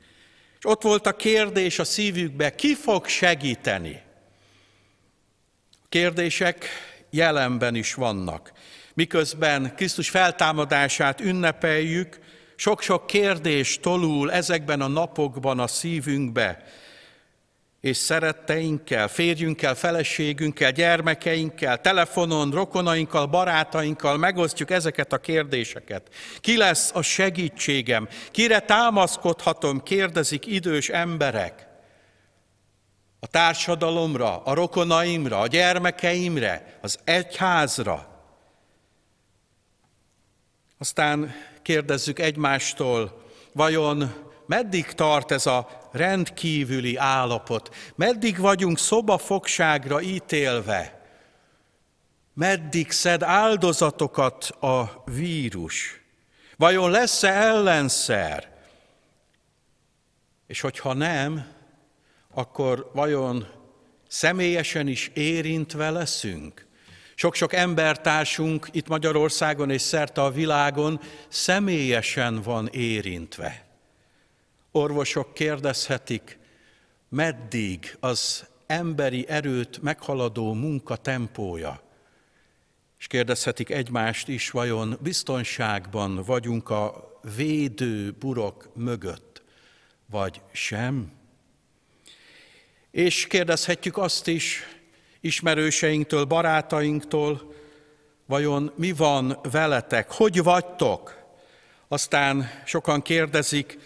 És 0.64 0.70
ott 0.70 0.82
volt 0.82 1.08
a 1.08 1.16
kérdés 1.16 1.80
a 1.80 1.84
szívükbe, 1.84 2.56
ki 2.56 2.76
fog 2.76 3.08
segíteni? 3.08 4.02
A 5.72 5.86
kérdések 5.90 6.66
jelenben 7.10 7.76
is 7.76 7.94
vannak. 7.94 8.52
Miközben 8.94 9.76
Krisztus 9.76 10.10
feltámadását 10.10 11.22
ünnepeljük, 11.22 12.20
sok-sok 12.56 13.08
kérdés 13.08 13.80
tolul 13.80 14.32
ezekben 14.32 14.82
a 14.82 14.88
napokban 14.88 15.60
a 15.60 15.68
szívünkbe, 15.68 16.64
és 17.84 17.98
szeretteinkkel, 17.98 19.08
férjünkkel, 19.08 19.76
feleségünkkel, 19.76 20.72
gyermekeinkkel, 20.72 21.82
telefonon, 21.82 22.52
rokonainkkal, 22.52 23.26
barátainkkal 23.26 24.18
megosztjuk 24.18 24.72
ezeket 24.72 25.14
a 25.14 25.18
kérdéseket. 25.18 26.10
Ki 26.40 26.58
lesz 26.58 26.92
a 26.94 27.02
segítségem? 27.02 28.08
Kire 28.32 28.60
támaszkodhatom? 28.60 29.84
Kérdezik 29.84 30.46
idős 30.46 30.90
emberek. 30.90 31.68
A 33.20 33.28
társadalomra, 33.28 34.44
a 34.44 34.54
rokonaimra, 34.54 35.40
a 35.40 35.48
gyermekeimre, 35.48 36.78
az 36.82 37.00
egyházra. 37.04 38.08
Aztán 40.78 41.36
kérdezzük 41.62 42.20
egymástól, 42.20 43.24
vajon 43.54 44.24
Meddig 44.46 44.86
tart 44.86 45.32
ez 45.32 45.46
a 45.46 45.68
rendkívüli 45.94 46.96
állapot? 46.96 47.76
Meddig 47.96 48.38
vagyunk 48.38 48.78
szobafogságra 48.78 50.02
ítélve? 50.02 51.02
Meddig 52.34 52.92
szed 52.92 53.24
áldozatokat 53.24 54.44
a 54.50 55.04
vírus? 55.06 56.02
Vajon 56.58 56.92
lesz-e 56.92 57.30
ellenszer? 57.30 58.52
És 60.48 60.62
hogyha 60.62 60.94
nem, 60.94 61.48
akkor 62.34 62.92
vajon 62.94 63.48
személyesen 64.08 64.88
is 64.88 65.12
érintve 65.14 65.90
leszünk? 65.90 66.68
Sok-sok 67.16 67.54
embertársunk 67.54 68.68
itt 68.72 68.88
Magyarországon 68.88 69.70
és 69.70 69.82
szerte 69.82 70.22
a 70.22 70.32
világon 70.32 71.00
személyesen 71.28 72.42
van 72.42 72.68
érintve. 72.72 73.73
Orvosok 74.76 75.34
kérdezhetik, 75.34 76.40
meddig 77.10 77.98
az 78.00 78.46
emberi 78.66 79.26
erőt 79.28 79.82
meghaladó 79.82 80.54
munka 80.54 80.96
tempója, 80.96 81.82
és 83.00 83.08
kérdezhetik 83.08 83.70
egymást 83.70 84.28
is, 84.28 84.50
vajon 84.50 84.98
biztonságban 85.02 86.24
vagyunk 86.24 86.70
a 86.70 87.12
védő 87.36 88.12
burok 88.12 88.70
mögött, 88.76 89.44
vagy 90.06 90.42
sem? 90.52 91.12
És 92.92 93.28
kérdezhetjük 93.28 93.98
azt 93.98 94.28
is 94.28 94.62
ismerőseinktől, 95.20 96.26
barátainktól, 96.26 97.54
vajon 98.26 98.72
mi 98.76 98.92
van 98.92 99.40
veletek, 99.52 100.12
hogy 100.12 100.44
vagytok? 100.44 101.24
Aztán 101.88 102.50
sokan 102.66 103.02
kérdezik, 103.02 103.78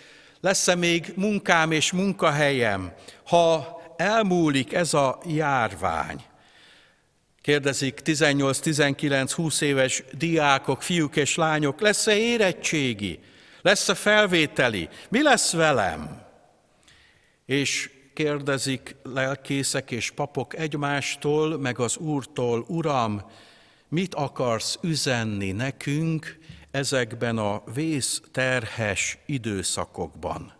lesz-e 0.47 0.75
még 0.75 1.13
munkám 1.15 1.71
és 1.71 1.91
munkahelyem, 1.91 2.93
ha 3.25 3.81
elmúlik 3.97 4.73
ez 4.73 4.93
a 4.93 5.19
járvány? 5.25 6.23
Kérdezik 7.41 7.99
18-19-20 8.03 9.61
éves 9.61 10.03
diákok, 10.11 10.81
fiúk 10.81 11.15
és 11.15 11.35
lányok, 11.35 11.81
lesz-e 11.81 12.15
érettségi, 12.15 13.19
lesz-e 13.61 13.93
felvételi, 13.93 14.89
mi 15.09 15.21
lesz 15.21 15.51
velem? 15.51 16.21
És 17.45 17.89
kérdezik 18.13 18.95
lelkészek 19.03 19.91
és 19.91 20.11
papok 20.11 20.57
egymástól, 20.57 21.57
meg 21.57 21.79
az 21.79 21.97
Úrtól, 21.97 22.65
Uram, 22.67 23.21
mit 23.89 24.15
akarsz 24.15 24.77
üzenni 24.81 25.51
nekünk 25.51 26.37
ezekben 26.77 27.37
a 27.37 27.61
vészterhes 27.73 29.17
időszakokban? 29.25 30.53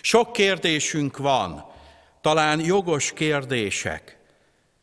Sok 0.00 0.32
kérdésünk 0.32 1.16
van, 1.16 1.64
talán 2.20 2.60
jogos 2.60 3.12
kérdések. 3.12 4.18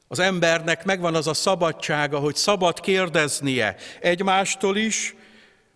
Az 0.07 0.19
embernek 0.19 0.85
megvan 0.85 1.15
az 1.15 1.27
a 1.27 1.33
szabadsága, 1.33 2.19
hogy 2.19 2.35
szabad 2.35 2.79
kérdeznie 2.79 3.75
egymástól 3.99 4.77
is, 4.77 5.15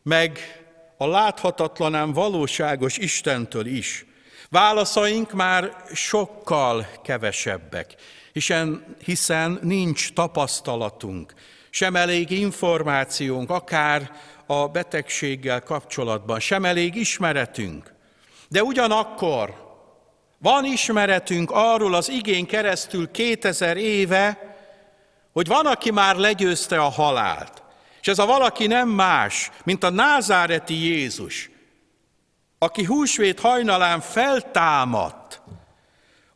meg 0.04 0.40
a 0.98 1.08
láthatatlanán 1.08 2.14
valóságos 2.14 2.98
Istentől 2.98 3.66
is. 3.66 4.06
Válaszaink 4.50 5.32
már 5.32 5.84
sokkal 5.94 6.88
kevesebbek, 7.04 7.96
hiszen 9.04 9.60
nincs 9.62 10.14
tapasztalatunk, 10.14 11.34
sem 11.70 11.96
elég 11.96 12.30
információnk, 12.30 13.50
akár 13.50 14.12
a 14.60 14.68
betegséggel 14.68 15.62
kapcsolatban, 15.62 16.40
sem 16.40 16.66
elég 16.66 16.96
ismeretünk. 16.96 17.94
De 18.48 18.64
ugyanakkor 18.64 19.70
van 20.38 20.66
ismeretünk 20.66 21.52
arról 21.52 21.94
az 21.94 22.10
igény 22.10 22.46
keresztül 22.46 23.12
2000 23.12 23.78
éve, 23.78 24.56
hogy 25.34 25.48
van, 25.48 25.66
aki 25.66 25.92
már 25.92 26.16
legyőzte 26.16 26.82
a 26.82 26.90
halált. 26.90 27.64
És 28.02 28.08
ez 28.08 28.20
a 28.20 28.26
valaki 28.26 28.68
nem 28.68 28.90
más, 28.90 29.52
mint 29.64 29.84
a 29.84 29.90
názáreti 29.90 30.74
Jézus, 30.74 31.50
aki 32.58 32.84
húsvét 32.84 33.40
hajnalán 33.40 34.00
feltámadt, 34.00 35.42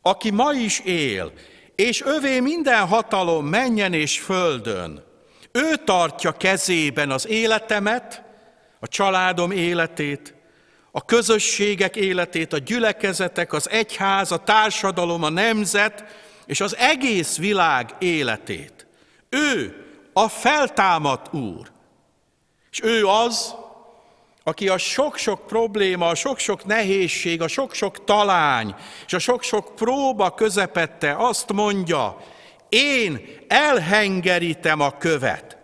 aki 0.02 0.30
ma 0.30 0.52
is 0.52 0.80
él, 0.80 1.32
és 1.74 2.02
övé 2.02 2.40
minden 2.40 2.86
hatalom 2.86 3.46
menjen 3.46 3.92
és 3.92 4.20
földön. 4.20 5.05
Ő 5.56 5.76
tartja 5.84 6.32
kezében 6.32 7.10
az 7.10 7.26
életemet, 7.28 8.22
a 8.80 8.88
családom 8.88 9.50
életét, 9.50 10.34
a 10.90 11.04
közösségek 11.04 11.96
életét, 11.96 12.52
a 12.52 12.58
gyülekezetek, 12.58 13.52
az 13.52 13.70
egyház, 13.70 14.32
a 14.32 14.36
társadalom, 14.36 15.22
a 15.22 15.28
nemzet 15.28 16.04
és 16.46 16.60
az 16.60 16.76
egész 16.76 17.36
világ 17.36 17.94
életét. 17.98 18.86
Ő 19.28 19.84
a 20.12 20.28
feltámadt 20.28 21.34
Úr. 21.34 21.70
És 22.70 22.82
ő 22.82 23.06
az, 23.06 23.54
aki 24.44 24.68
a 24.68 24.78
sok-sok 24.78 25.46
probléma, 25.46 26.08
a 26.08 26.14
sok-sok 26.14 26.64
nehézség, 26.64 27.42
a 27.42 27.48
sok-sok 27.48 28.04
talány 28.04 28.74
és 29.06 29.12
a 29.12 29.18
sok-sok 29.18 29.74
próba 29.74 30.30
közepette 30.30 31.16
azt 31.18 31.52
mondja, 31.52 32.16
én 32.68 33.26
elhengerítem 33.48 34.80
a 34.80 34.96
követ. 34.98 35.56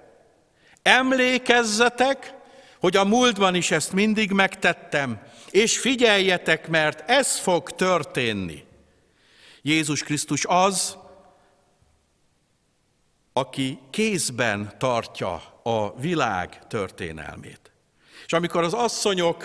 Emlékezzetek, 0.83 2.35
hogy 2.81 2.97
a 2.97 3.05
múltban 3.05 3.55
is 3.55 3.71
ezt 3.71 3.93
mindig 3.93 4.31
megtettem, 4.31 5.21
és 5.51 5.79
figyeljetek, 5.79 6.69
mert 6.69 7.11
ez 7.11 7.39
fog 7.39 7.71
történni. 7.71 8.65
Jézus 9.63 10.03
Krisztus 10.03 10.45
az, 10.47 10.97
aki 13.33 13.79
kézben 13.91 14.75
tartja 14.79 15.43
a 15.63 16.01
világ 16.01 16.67
történelmét. 16.69 17.61
És 18.27 18.33
amikor 18.33 18.63
az 18.63 18.73
asszonyok 18.73 19.45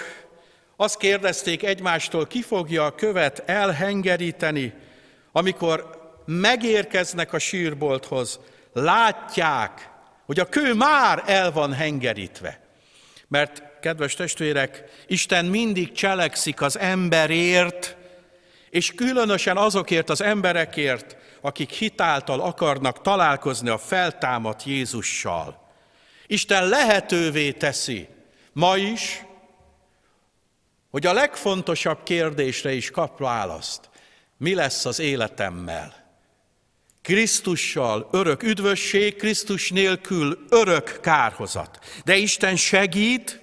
azt 0.76 0.98
kérdezték 0.98 1.64
egymástól, 1.64 2.28
ki 2.28 2.42
fogja 2.42 2.86
a 2.86 2.96
követ 2.96 3.44
elhengeríteni, 3.46 4.74
amikor 5.32 5.97
megérkeznek 6.28 7.34
a 7.34 7.40
sírbolthoz, 7.40 8.40
látják, 8.74 9.90
hogy 10.26 10.40
a 10.40 10.50
kő 10.50 10.74
már 10.74 11.24
el 11.26 11.52
van 11.52 11.74
hengerítve. 11.74 12.60
Mert, 13.28 13.64
kedves 13.82 14.14
testvérek, 14.14 14.84
Isten 15.08 15.46
mindig 15.46 15.92
cselekszik 15.92 16.62
az 16.62 16.80
emberért, 16.80 17.96
és 18.70 18.94
különösen 18.96 19.58
azokért 19.58 20.10
az 20.10 20.22
emberekért, 20.22 21.18
akik 21.42 21.70
hitáltal 21.70 22.42
akarnak 22.42 23.02
találkozni 23.02 23.70
a 23.70 23.78
feltámadt 23.78 24.64
Jézussal. 24.64 25.70
Isten 26.28 26.68
lehetővé 26.68 27.52
teszi 27.52 28.08
ma 28.54 28.78
is, 28.78 29.26
hogy 30.90 31.06
a 31.06 31.14
legfontosabb 31.14 32.04
kérdésre 32.04 32.72
is 32.74 32.92
kap 32.92 33.20
választ. 33.20 33.90
Mi 34.38 34.54
lesz 34.54 34.86
az 34.86 35.00
életemmel? 35.00 36.07
Krisztussal 37.08 38.08
örök 38.12 38.44
üdvösség, 38.44 39.16
Krisztus 39.16 39.72
nélkül 39.72 40.46
örök 40.50 41.00
kárhozat. 41.02 41.80
De 42.06 42.16
Isten 42.16 42.56
segít, 42.56 43.42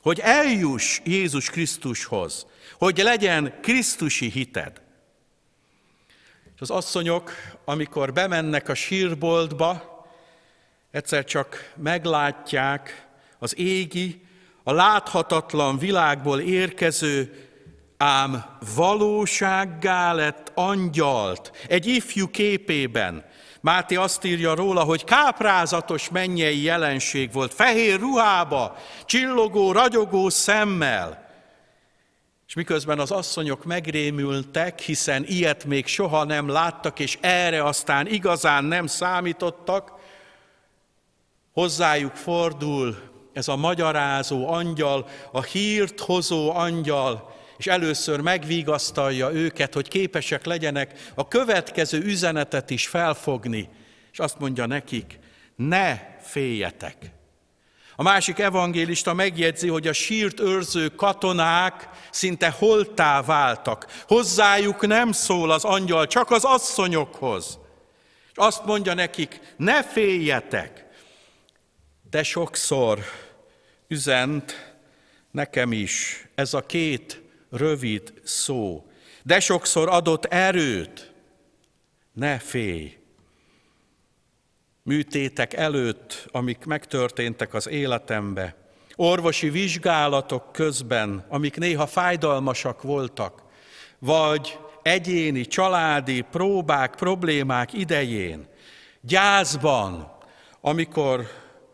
hogy 0.00 0.20
eljuss 0.20 1.00
Jézus 1.04 1.50
Krisztushoz, 1.50 2.46
hogy 2.78 2.98
legyen 2.98 3.58
Krisztusi 3.62 4.30
hited. 4.30 4.80
És 6.54 6.60
az 6.60 6.70
asszonyok, 6.70 7.32
amikor 7.64 8.12
bemennek 8.12 8.68
a 8.68 8.74
sírboltba, 8.74 10.06
egyszer 10.90 11.24
csak 11.24 11.72
meglátják 11.76 13.06
az 13.38 13.58
égi, 13.58 14.22
a 14.62 14.72
láthatatlan 14.72 15.78
világból 15.78 16.40
érkező 16.40 17.48
ám 17.96 18.44
valósággá 18.74 20.12
lett 20.12 20.52
angyalt, 20.54 21.50
egy 21.68 21.86
ifjú 21.86 22.30
képében. 22.30 23.24
Máté 23.60 23.94
azt 23.94 24.24
írja 24.24 24.54
róla, 24.54 24.82
hogy 24.82 25.04
káprázatos 25.04 26.08
mennyei 26.08 26.62
jelenség 26.62 27.32
volt, 27.32 27.54
fehér 27.54 28.00
ruhába, 28.00 28.76
csillogó, 29.04 29.72
ragyogó 29.72 30.28
szemmel. 30.28 31.24
És 32.46 32.54
miközben 32.54 32.98
az 32.98 33.10
asszonyok 33.10 33.64
megrémültek, 33.64 34.80
hiszen 34.80 35.24
ilyet 35.26 35.64
még 35.64 35.86
soha 35.86 36.24
nem 36.24 36.48
láttak, 36.48 36.98
és 36.98 37.18
erre 37.20 37.64
aztán 37.64 38.06
igazán 38.06 38.64
nem 38.64 38.86
számítottak, 38.86 39.92
hozzájuk 41.52 42.14
fordul 42.14 42.96
ez 43.32 43.48
a 43.48 43.56
magyarázó 43.56 44.48
angyal, 44.48 45.08
a 45.32 45.42
hírt 45.42 46.00
hozó 46.00 46.54
angyal, 46.54 47.35
és 47.56 47.66
először 47.66 48.20
megvigasztalja 48.20 49.32
őket, 49.32 49.74
hogy 49.74 49.88
képesek 49.88 50.44
legyenek 50.44 51.10
a 51.14 51.28
következő 51.28 51.98
üzenetet 51.98 52.70
is 52.70 52.86
felfogni, 52.86 53.68
és 54.12 54.18
azt 54.18 54.38
mondja 54.38 54.66
nekik, 54.66 55.18
ne 55.56 55.98
féljetek. 56.20 56.96
A 57.98 58.02
másik 58.02 58.38
evangélista 58.38 59.14
megjegyzi, 59.14 59.68
hogy 59.68 59.86
a 59.86 59.92
sírt 59.92 60.40
őrző 60.40 60.88
katonák 60.88 61.88
szinte 62.10 62.50
holtá 62.50 63.22
váltak. 63.22 63.86
Hozzájuk 64.06 64.86
nem 64.86 65.12
szól 65.12 65.50
az 65.50 65.64
angyal, 65.64 66.06
csak 66.06 66.30
az 66.30 66.44
asszonyokhoz. 66.44 67.58
És 68.30 68.32
azt 68.34 68.64
mondja 68.64 68.94
nekik, 68.94 69.40
ne 69.56 69.82
féljetek. 69.82 70.84
De 72.10 72.22
sokszor 72.22 72.98
üzent 73.88 74.74
nekem 75.30 75.72
is 75.72 76.26
ez 76.34 76.54
a 76.54 76.66
két 76.66 77.22
rövid 77.56 78.12
szó. 78.24 78.86
De 79.22 79.40
sokszor 79.40 79.88
adott 79.88 80.24
erőt, 80.24 81.12
ne 82.12 82.38
félj. 82.38 82.96
Műtétek 84.82 85.52
előtt, 85.52 86.28
amik 86.32 86.64
megtörténtek 86.64 87.54
az 87.54 87.68
életembe, 87.68 88.56
orvosi 88.96 89.50
vizsgálatok 89.50 90.52
közben, 90.52 91.24
amik 91.28 91.56
néha 91.56 91.86
fájdalmasak 91.86 92.82
voltak, 92.82 93.42
vagy 93.98 94.58
egyéni, 94.82 95.46
családi 95.46 96.20
próbák, 96.20 96.94
problémák 96.94 97.72
idején, 97.72 98.46
gyászban, 99.00 100.12
amikor 100.60 101.26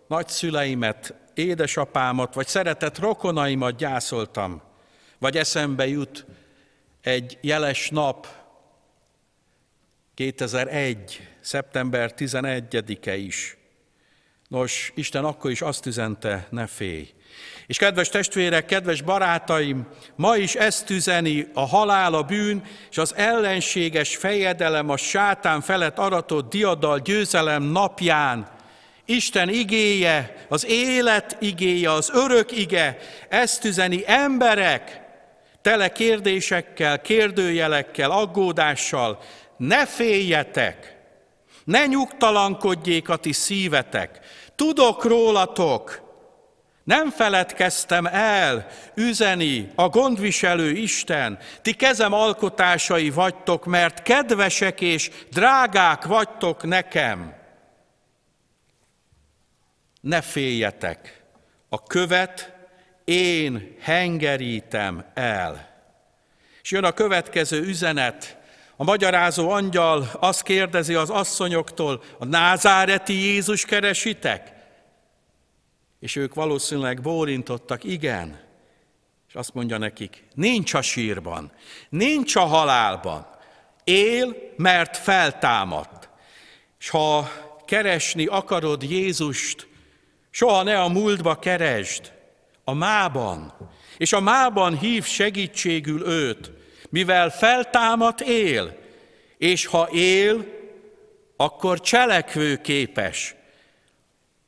nagyszüleimet, 0.06 1.14
édesapámat, 1.34 2.34
vagy 2.34 2.46
szeretett 2.46 2.98
rokonaimat 2.98 3.76
gyászoltam, 3.76 4.62
vagy 5.22 5.36
eszembe 5.36 5.86
jut 5.86 6.24
egy 7.00 7.38
jeles 7.40 7.88
nap, 7.90 8.26
2001 10.14 11.28
szeptember 11.40 12.12
11-e 12.16 13.16
is. 13.16 13.56
Nos, 14.48 14.92
Isten 14.94 15.24
akkor 15.24 15.50
is 15.50 15.60
azt 15.60 15.86
üzente, 15.86 16.46
ne 16.50 16.66
félj. 16.66 17.12
És 17.66 17.78
kedves 17.78 18.08
testvérek, 18.08 18.64
kedves 18.64 19.02
barátaim, 19.02 19.86
ma 20.16 20.36
is 20.36 20.54
ezt 20.54 20.90
üzeni 20.90 21.48
a 21.54 21.66
halál, 21.66 22.14
a 22.14 22.22
bűn 22.22 22.62
és 22.90 22.98
az 22.98 23.14
ellenséges 23.14 24.16
fejedelem 24.16 24.90
a 24.90 24.96
sátán 24.96 25.60
felett 25.60 25.98
aratott 25.98 26.50
diadal 26.50 26.98
győzelem 26.98 27.62
napján. 27.62 28.48
Isten 29.04 29.48
igéje, 29.48 30.46
az 30.48 30.66
élet 30.66 31.36
igéje, 31.40 31.92
az 31.92 32.10
örök 32.14 32.56
ige, 32.56 32.98
ezt 33.28 33.64
üzeni 33.64 34.02
emberek, 34.06 35.01
tele 35.62 35.92
kérdésekkel, 35.92 37.00
kérdőjelekkel, 37.00 38.10
aggódással, 38.10 39.18
ne 39.56 39.86
féljetek, 39.86 40.96
ne 41.64 41.86
nyugtalankodjék 41.86 43.08
a 43.08 43.16
ti 43.16 43.32
szívetek. 43.32 44.20
Tudok 44.54 45.04
rólatok, 45.04 46.02
nem 46.84 47.10
feledkeztem 47.10 48.06
el 48.06 48.66
üzeni 48.94 49.72
a 49.74 49.88
gondviselő 49.88 50.70
Isten, 50.70 51.38
ti 51.62 51.72
kezem 51.72 52.12
alkotásai 52.12 53.10
vagytok, 53.10 53.64
mert 53.64 54.02
kedvesek 54.02 54.80
és 54.80 55.10
drágák 55.30 56.04
vagytok 56.04 56.62
nekem. 56.62 57.34
Ne 60.00 60.20
féljetek, 60.20 61.22
a 61.68 61.82
követ 61.82 62.51
én 63.12 63.76
hengerítem 63.80 65.04
el. 65.14 65.70
És 66.62 66.70
jön 66.70 66.84
a 66.84 66.92
következő 66.92 67.60
üzenet, 67.60 68.38
a 68.76 68.84
magyarázó 68.84 69.50
angyal 69.50 70.10
azt 70.20 70.42
kérdezi 70.42 70.94
az 70.94 71.10
asszonyoktól, 71.10 72.02
a 72.18 72.24
názáreti 72.24 73.12
Jézus 73.12 73.64
keresitek? 73.64 74.52
És 76.00 76.16
ők 76.16 76.34
valószínűleg 76.34 77.00
bólintottak, 77.00 77.84
igen. 77.84 78.40
És 79.28 79.34
azt 79.34 79.54
mondja 79.54 79.78
nekik, 79.78 80.24
nincs 80.34 80.74
a 80.74 80.82
sírban, 80.82 81.52
nincs 81.88 82.36
a 82.36 82.44
halálban, 82.44 83.26
él, 83.84 84.36
mert 84.56 84.96
feltámadt. 84.96 86.08
És 86.78 86.88
ha 86.88 87.30
keresni 87.66 88.26
akarod 88.26 88.82
Jézust, 88.82 89.66
soha 90.30 90.62
ne 90.62 90.80
a 90.80 90.88
múltba 90.88 91.38
keresd, 91.38 92.12
a 92.64 92.72
mában, 92.72 93.52
és 93.96 94.12
a 94.12 94.20
mában 94.20 94.78
hív 94.78 95.04
segítségül 95.04 96.06
őt, 96.06 96.50
mivel 96.90 97.30
feltámadt 97.30 98.20
él, 98.20 98.76
és 99.38 99.66
ha 99.66 99.88
él, 99.92 100.44
akkor 101.36 101.80
cselekvőképes. 101.80 103.34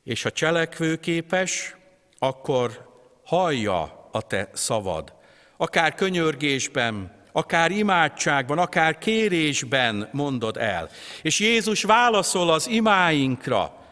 És 0.05 0.23
ha 0.23 0.31
cselekvőképes, 0.31 1.77
akkor 2.19 2.89
hallja 3.25 4.09
a 4.13 4.23
te 4.23 4.51
szavad. 4.53 5.13
Akár 5.57 5.95
könyörgésben, 5.95 7.23
akár 7.33 7.71
imádságban, 7.71 8.59
akár 8.59 8.99
kérésben 8.99 10.09
mondod 10.13 10.57
el. 10.57 10.91
És 11.23 11.39
Jézus 11.39 11.83
válaszol 11.83 12.51
az 12.51 12.69
imáinkra. 12.69 13.84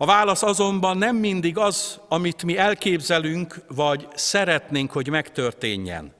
A 0.00 0.06
válasz 0.06 0.42
azonban 0.42 0.98
nem 0.98 1.16
mindig 1.16 1.58
az, 1.58 2.00
amit 2.08 2.42
mi 2.42 2.58
elképzelünk, 2.58 3.54
vagy 3.68 4.08
szeretnénk, 4.14 4.92
hogy 4.92 5.08
megtörténjen. 5.08 6.16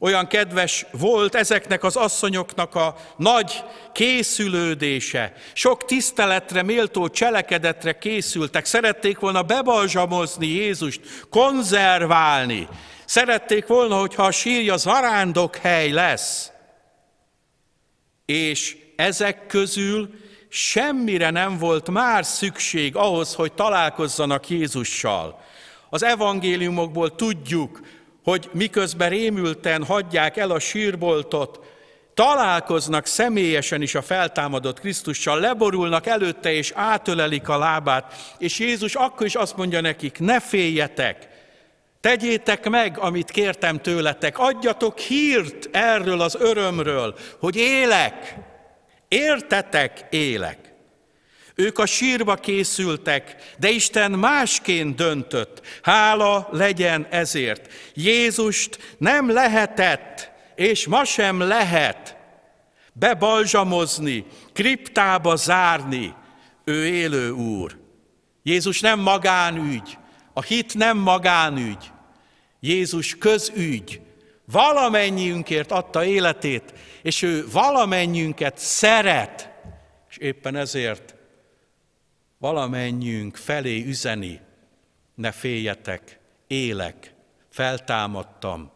Olyan 0.00 0.26
kedves 0.26 0.86
volt 0.90 1.34
ezeknek 1.34 1.84
az 1.84 1.96
asszonyoknak 1.96 2.74
a 2.74 2.96
nagy 3.16 3.64
készülődése. 3.92 5.32
Sok 5.52 5.84
tiszteletre, 5.84 6.62
méltó 6.62 7.08
cselekedetre 7.08 7.98
készültek. 7.98 8.64
Szerették 8.64 9.18
volna 9.18 9.42
bebalzsamozni 9.42 10.46
Jézust, 10.46 11.00
konzerválni. 11.30 12.68
Szerették 13.04 13.66
volna, 13.66 13.98
hogyha 13.98 14.22
a 14.22 14.30
sírja 14.30 14.76
zarándok 14.76 15.56
hely 15.56 15.90
lesz. 15.90 16.50
És 18.26 18.76
ezek 18.96 19.46
közül 19.46 20.10
semmire 20.48 21.30
nem 21.30 21.58
volt 21.58 21.90
már 21.90 22.24
szükség 22.24 22.96
ahhoz, 22.96 23.34
hogy 23.34 23.52
találkozzanak 23.52 24.48
Jézussal. 24.48 25.40
Az 25.90 26.02
evangéliumokból 26.02 27.14
tudjuk, 27.14 27.80
hogy 28.24 28.50
miközben 28.52 29.08
rémülten 29.08 29.84
hagyják 29.84 30.36
el 30.36 30.50
a 30.50 30.58
sírboltot, 30.58 31.60
találkoznak 32.14 33.06
személyesen 33.06 33.82
is 33.82 33.94
a 33.94 34.02
feltámadott 34.02 34.80
Krisztussal, 34.80 35.40
leborulnak 35.40 36.06
előtte 36.06 36.52
és 36.52 36.72
átölelik 36.74 37.48
a 37.48 37.58
lábát, 37.58 38.14
és 38.38 38.58
Jézus 38.58 38.94
akkor 38.94 39.26
is 39.26 39.34
azt 39.34 39.56
mondja 39.56 39.80
nekik, 39.80 40.18
ne 40.18 40.40
féljetek, 40.40 41.28
tegyétek 42.00 42.68
meg, 42.68 42.98
amit 42.98 43.30
kértem 43.30 43.80
tőletek, 43.80 44.38
adjatok 44.38 44.98
hírt 44.98 45.68
erről 45.72 46.20
az 46.20 46.36
örömről, 46.40 47.14
hogy 47.38 47.56
élek, 47.56 48.36
értetek, 49.08 50.06
élek. 50.10 50.58
Ők 51.54 51.78
a 51.78 51.86
sírba 51.86 52.34
készültek, 52.34 53.36
de 53.58 53.70
Isten 53.70 54.10
másként 54.10 54.96
döntött. 54.96 55.66
Hála 55.82 56.48
legyen 56.50 57.06
ezért. 57.10 57.72
Jézust 57.94 58.96
nem 58.98 59.30
lehetett, 59.30 60.30
és 60.54 60.86
ma 60.86 61.04
sem 61.04 61.40
lehet 61.40 62.16
bebalzsamozni, 62.92 64.24
kriptába 64.52 65.36
zárni. 65.36 66.14
Ő 66.64 66.86
élő 66.86 67.30
úr. 67.30 67.76
Jézus 68.42 68.80
nem 68.80 69.00
magánügy, 69.00 69.98
a 70.32 70.42
hit 70.42 70.74
nem 70.74 70.98
magánügy. 70.98 71.90
Jézus 72.60 73.16
közügy. 73.18 74.00
Valamennyiünkért 74.50 75.70
adta 75.72 76.04
életét, 76.04 76.72
és 77.02 77.22
ő 77.22 77.44
valamennyiünket 77.50 78.58
szeret, 78.58 79.50
és 80.10 80.16
éppen 80.16 80.56
ezért 80.56 81.14
valamennyünk 82.38 83.36
felé 83.36 83.84
üzeni, 83.84 84.40
ne 85.14 85.32
féljetek, 85.32 86.18
élek, 86.46 87.14
feltámadtam, 87.50 88.72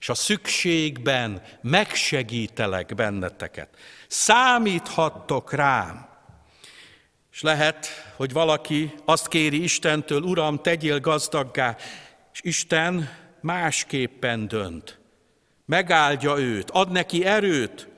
és 0.00 0.08
a 0.08 0.14
szükségben 0.14 1.42
megsegítelek 1.60 2.94
benneteket. 2.94 3.68
Számíthattok 4.08 5.52
rám. 5.52 6.08
És 7.32 7.42
lehet, 7.42 7.86
hogy 8.16 8.32
valaki 8.32 8.94
azt 9.04 9.28
kéri 9.28 9.62
Istentől, 9.62 10.22
Uram, 10.22 10.62
tegyél 10.62 11.00
gazdaggá, 11.00 11.76
és 12.32 12.40
Isten 12.42 13.23
másképpen 13.44 14.48
dönt. 14.48 14.98
Megáldja 15.66 16.38
őt, 16.38 16.70
ad 16.70 16.90
neki 16.90 17.24
erőt, 17.24 17.88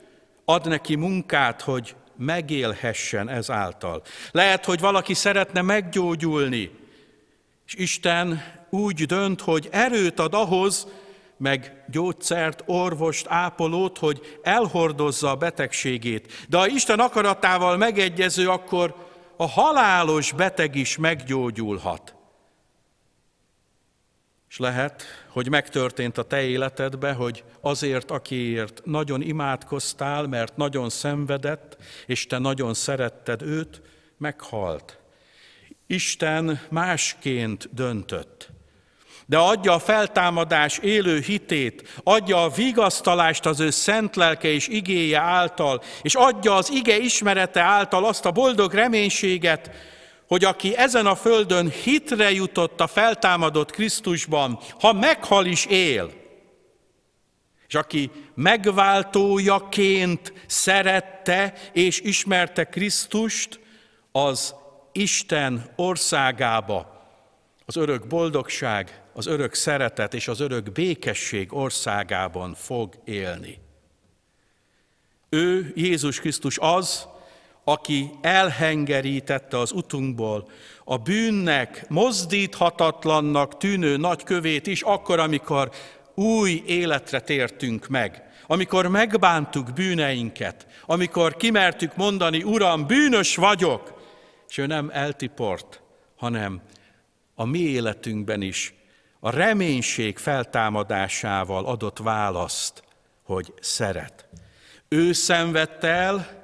ad 0.45 0.69
neki 0.69 0.95
munkát, 0.95 1.63
hogy 1.63 1.95
megélhessen 2.17 3.29
ezáltal. 3.29 4.03
Lehet, 4.31 4.65
hogy 4.65 4.81
valaki 4.81 5.15
szeretne 5.15 5.63
meggyógyulni, 5.63 6.71
és 7.67 7.75
Isten 7.75 8.43
úgy 8.71 9.05
dönt, 9.05 9.41
hogy 9.41 9.69
erőt 9.71 10.19
ad 10.19 10.35
ahhoz, 10.35 10.87
meg 11.37 11.85
gyógyszert, 11.91 12.63
orvost, 12.67 13.27
ápolót, 13.29 13.99
hogy 13.99 14.39
elhordozza 14.43 15.31
a 15.31 15.37
betegségét. 15.37 16.47
De 16.49 16.59
ha 16.59 16.67
Isten 16.67 16.99
akaratával 16.99 17.77
megegyező, 17.77 18.49
akkor 18.49 18.95
a 19.37 19.49
halálos 19.49 20.33
beteg 20.33 20.75
is 20.75 20.97
meggyógyulhat. 20.97 22.16
És 24.49 24.59
lehet, 24.59 25.05
hogy 25.29 25.49
megtörtént 25.49 26.19
a 26.19 26.23
te 26.23 26.43
életedbe, 26.43 27.13
hogy 27.13 27.45
azért, 27.61 28.11
akiért 28.11 28.81
nagyon 28.85 29.23
imádkoztál, 29.23 30.27
mert 30.27 30.57
nagyon 30.57 30.91
szenvedett, 30.91 31.77
és 32.07 32.27
te 32.27 32.39
nagyon 32.39 32.75
szeretted 32.75 33.43
őt, 33.43 33.83
meghalt. 34.19 34.99
Isten 35.87 36.61
másként 36.71 37.69
döntött. 37.73 38.51
De 39.29 39.37
adja 39.39 39.73
a 39.73 39.79
feltámadás 39.79 40.79
élő 40.79 41.21
hitét, 41.21 42.01
adja 42.03 42.43
a 42.43 42.49
vigasztalást 42.49 43.47
az 43.47 43.61
ő 43.61 43.71
szent 43.71 44.17
lelke 44.17 44.49
és 44.49 44.69
igéje 44.69 45.19
által, 45.19 45.83
és 46.03 46.15
adja 46.15 46.55
az 46.55 46.71
ige 46.71 46.99
ismerete 46.99 47.61
által 47.61 48.05
azt 48.05 48.25
a 48.25 48.31
boldog 48.31 48.73
reménységet, 48.73 49.71
hogy 50.27 50.45
aki 50.45 50.77
ezen 50.77 51.07
a 51.07 51.15
földön 51.15 51.71
hitre 51.71 52.33
jutott 52.33 52.81
a 52.81 52.87
feltámadott 52.87 53.71
Krisztusban, 53.71 54.59
ha 54.81 54.93
meghal 54.93 55.47
is 55.47 55.65
él, 55.67 56.11
és 57.69 57.75
aki 57.75 58.11
megváltójaként 58.35 60.33
szerette 60.47 61.55
és 61.73 62.01
ismerte 62.01 62.65
Krisztust, 62.65 63.61
az 64.13 64.55
Isten 64.93 65.73
országába, 65.77 67.05
az 67.65 67.77
örök 67.77 68.07
boldogság, 68.07 69.03
az 69.13 69.27
örök 69.27 69.55
szeretet 69.55 70.15
és 70.15 70.29
az 70.29 70.41
örök 70.41 70.73
békesség 70.73 71.55
országában 71.55 72.55
fog 72.55 72.95
élni. 73.05 73.59
Ő, 75.29 75.73
Jézus 75.75 76.21
Krisztus 76.21 76.59
az, 76.59 77.09
aki 77.69 78.11
elhengerítette 78.21 79.59
az 79.59 79.73
utunkból. 79.73 80.49
A 80.85 80.97
bűnnek 80.97 81.89
mozdíthatatlannak 81.89 83.57
tűnő 83.57 83.97
nagy 83.97 84.25
kövét 84.25 84.67
is, 84.67 84.83
akkor, 84.83 85.19
amikor 85.19 85.71
új 86.15 86.63
életre 86.67 87.21
tértünk 87.21 87.87
meg, 87.87 88.23
amikor 88.47 88.87
megbántuk 88.87 89.73
bűneinket, 89.73 90.67
amikor 90.85 91.37
kimertük 91.37 91.97
mondani, 91.97 92.43
Uram, 92.43 92.87
bűnös 92.87 93.37
vagyok, 93.37 94.03
és 94.49 94.59
ő 94.59 94.67
nem 94.67 94.91
eltiport, 94.93 95.83
hanem 96.17 96.61
a 97.35 97.45
mi 97.45 97.59
életünkben 97.59 98.43
is 98.43 98.75
a 99.21 99.31
reménység 99.31 100.19
feltámadásával 100.19 101.67
adott 101.67 101.99
választ, 101.99 102.83
hogy 103.23 103.53
szeret. 103.61 104.29
Ő 104.89 105.13
szenvedte 105.13 105.89
el 105.89 106.36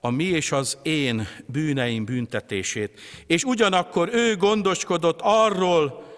a 0.00 0.10
mi 0.10 0.24
és 0.24 0.52
az 0.52 0.78
én 0.82 1.28
bűneim 1.46 2.04
büntetését, 2.04 3.00
és 3.26 3.44
ugyanakkor 3.44 4.08
ő 4.12 4.36
gondoskodott 4.36 5.18
arról, 5.22 6.08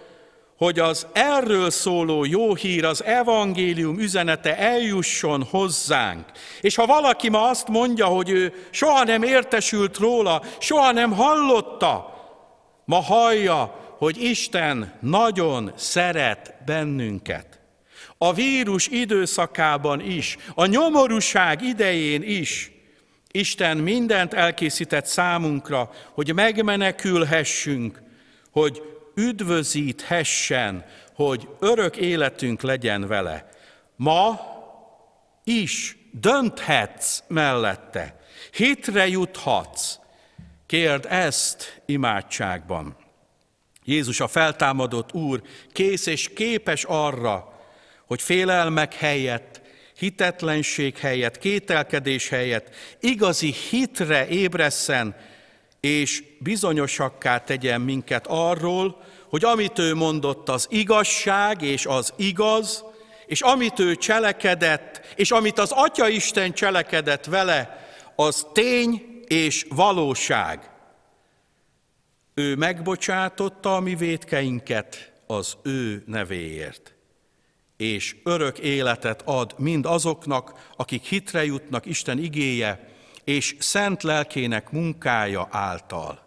hogy 0.56 0.78
az 0.78 1.06
erről 1.12 1.70
szóló 1.70 2.24
jó 2.24 2.54
hír, 2.54 2.84
az 2.84 3.04
evangélium 3.04 3.98
üzenete 3.98 4.58
eljusson 4.58 5.42
hozzánk. 5.42 6.24
És 6.60 6.74
ha 6.74 6.86
valaki 6.86 7.28
ma 7.28 7.48
azt 7.48 7.68
mondja, 7.68 8.06
hogy 8.06 8.30
ő 8.30 8.66
soha 8.70 9.04
nem 9.04 9.22
értesült 9.22 9.98
róla, 9.98 10.42
soha 10.58 10.92
nem 10.92 11.12
hallotta, 11.12 12.12
ma 12.84 13.00
hallja, 13.00 13.80
hogy 13.98 14.22
Isten 14.22 14.98
nagyon 15.00 15.72
szeret 15.76 16.54
bennünket. 16.66 17.60
A 18.18 18.32
vírus 18.32 18.86
időszakában 18.86 20.00
is, 20.00 20.36
a 20.54 20.66
nyomorúság 20.66 21.62
idején 21.62 22.22
is, 22.22 22.71
Isten 23.32 23.76
mindent 23.76 24.34
elkészített 24.34 25.06
számunkra, 25.06 25.90
hogy 26.10 26.34
megmenekülhessünk, 26.34 28.02
hogy 28.50 28.82
üdvözíthessen, 29.14 30.84
hogy 31.14 31.48
örök 31.60 31.96
életünk 31.96 32.62
legyen 32.62 33.06
vele. 33.06 33.48
Ma 33.96 34.40
is 35.44 35.96
dönthetsz 36.12 37.22
mellette, 37.26 38.16
hitre 38.52 39.08
juthatsz. 39.08 39.98
Kérd 40.66 41.06
ezt 41.08 41.82
imádságban. 41.86 42.96
Jézus 43.84 44.20
a 44.20 44.28
feltámadott 44.28 45.12
Úr 45.12 45.42
kész 45.72 46.06
és 46.06 46.32
képes 46.32 46.84
arra, 46.84 47.60
hogy 48.06 48.22
félelmek 48.22 48.94
helyett, 48.94 49.51
hitetlenség 50.02 50.98
helyett, 50.98 51.38
kételkedés 51.38 52.28
helyett 52.28 52.74
igazi 53.00 53.54
hitre 53.70 54.28
ébresszen, 54.28 55.16
és 55.80 56.24
bizonyosakká 56.38 57.38
tegyen 57.38 57.80
minket 57.80 58.26
arról, 58.26 59.02
hogy 59.28 59.44
amit 59.44 59.78
ő 59.78 59.94
mondott, 59.94 60.48
az 60.48 60.66
igazság 60.70 61.62
és 61.62 61.86
az 61.86 62.12
igaz, 62.16 62.84
és 63.26 63.40
amit 63.40 63.78
ő 63.78 63.96
cselekedett, 63.96 65.00
és 65.14 65.30
amit 65.30 65.58
az 65.58 65.70
Atya 65.70 66.08
Isten 66.08 66.52
cselekedett 66.52 67.24
vele, 67.24 67.86
az 68.16 68.46
tény 68.52 69.20
és 69.26 69.66
valóság. 69.68 70.70
Ő 72.34 72.56
megbocsátotta 72.56 73.76
a 73.76 73.80
mi 73.80 73.94
védkeinket 73.94 75.12
az 75.26 75.56
ő 75.62 76.02
nevéért, 76.06 76.91
és 77.82 78.16
örök 78.22 78.58
életet 78.58 79.22
ad 79.24 79.54
mind 79.58 79.86
azoknak, 79.86 80.70
akik 80.76 81.04
hitre 81.04 81.44
jutnak 81.44 81.86
Isten 81.86 82.18
igéje 82.18 82.88
és 83.24 83.56
szent 83.58 84.02
lelkének 84.02 84.70
munkája 84.70 85.48
által. 85.50 86.22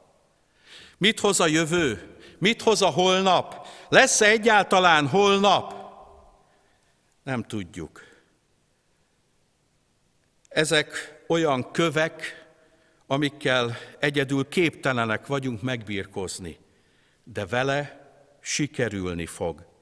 Mit 0.97 1.19
hoz 1.19 1.39
a 1.39 1.47
jövő? 1.47 2.15
Mit 2.37 2.61
hoz 2.61 2.81
a 2.81 2.89
holnap? 2.89 3.67
Lesz-e 3.89 4.25
egyáltalán 4.25 5.07
holnap? 5.07 5.73
Nem 7.23 7.43
tudjuk. 7.43 8.01
Ezek 10.47 11.19
olyan 11.27 11.71
kövek, 11.71 12.45
amikkel 13.07 13.77
egyedül 13.99 14.47
képtelenek 14.47 15.27
vagyunk 15.27 15.61
megbírkozni, 15.61 16.57
de 17.23 17.45
vele 17.45 18.09
sikerülni 18.41 19.25
fog. 19.25 19.74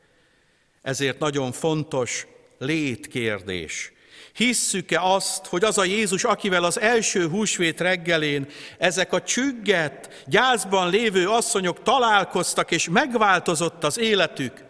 Ezért 0.83 1.19
nagyon 1.19 1.51
fontos 1.51 2.27
létkérdés. 2.57 3.91
Hisszük-e 4.33 5.01
azt, 5.01 5.45
hogy 5.45 5.63
az 5.63 5.77
a 5.77 5.83
Jézus, 5.83 6.23
akivel 6.23 6.63
az 6.63 6.79
első 6.79 7.27
húsvét 7.27 7.81
reggelén 7.81 8.47
ezek 8.77 9.13
a 9.13 9.21
csügget, 9.21 10.23
gyászban 10.27 10.89
lévő 10.89 11.29
asszonyok 11.29 11.83
találkoztak, 11.83 12.71
és 12.71 12.89
megváltozott 12.89 13.83
az 13.83 13.97
életük? 13.97 14.63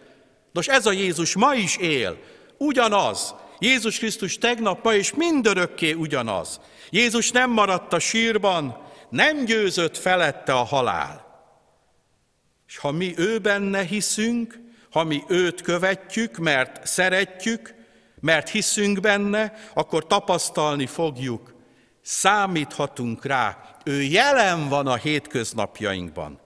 Nos, 0.52 0.68
ez 0.68 0.86
a 0.86 0.92
Jézus 0.92 1.34
ma 1.34 1.54
is 1.54 1.76
él, 1.76 2.18
ugyanaz. 2.58 3.34
Jézus 3.58 3.98
Krisztus 3.98 4.38
tegnap, 4.38 4.84
ma 4.84 4.94
és 4.94 5.14
mindörökké 5.14 5.92
ugyanaz. 5.92 6.60
Jézus 6.90 7.30
nem 7.30 7.50
maradt 7.50 7.92
a 7.92 7.98
sírban, 7.98 8.82
nem 9.08 9.44
győzött 9.44 9.96
felette 9.96 10.52
a 10.52 10.64
halál. 10.64 11.24
És 12.68 12.76
ha 12.76 12.90
mi 12.90 13.14
ő 13.16 13.38
benne 13.38 13.82
hiszünk, 13.82 14.63
ha 14.94 15.04
mi 15.04 15.24
őt 15.28 15.60
követjük, 15.60 16.36
mert 16.36 16.86
szeretjük, 16.86 17.74
mert 18.20 18.48
hiszünk 18.48 19.00
benne, 19.00 19.52
akkor 19.74 20.06
tapasztalni 20.06 20.86
fogjuk, 20.86 21.54
számíthatunk 22.02 23.24
rá, 23.24 23.58
ő 23.84 24.02
jelen 24.02 24.68
van 24.68 24.86
a 24.86 24.94
hétköznapjainkban. 24.94 26.40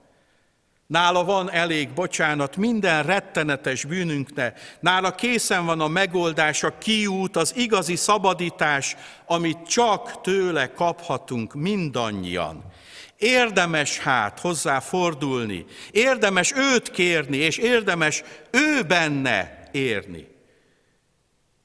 Nála 0.87 1.23
van 1.23 1.51
elég 1.51 1.93
bocsánat 1.93 2.57
minden 2.57 3.03
rettenetes 3.03 3.85
bűnünknek, 3.85 4.77
nála 4.79 5.15
készen 5.15 5.65
van 5.65 5.81
a 5.81 5.87
megoldás, 5.87 6.63
a 6.63 6.77
kiút, 6.77 7.35
az 7.35 7.55
igazi 7.55 7.95
szabadítás, 7.95 8.95
amit 9.25 9.67
csak 9.67 10.21
tőle 10.21 10.71
kaphatunk 10.71 11.53
mindannyian. 11.53 12.63
Érdemes 13.19 13.97
hát 13.97 14.39
hozzá 14.39 14.79
fordulni, 14.79 15.65
érdemes 15.91 16.53
őt 16.55 16.91
kérni, 16.91 17.37
és 17.37 17.57
érdemes 17.57 18.23
ő 18.51 18.81
benne 18.81 19.63
érni. 19.71 20.27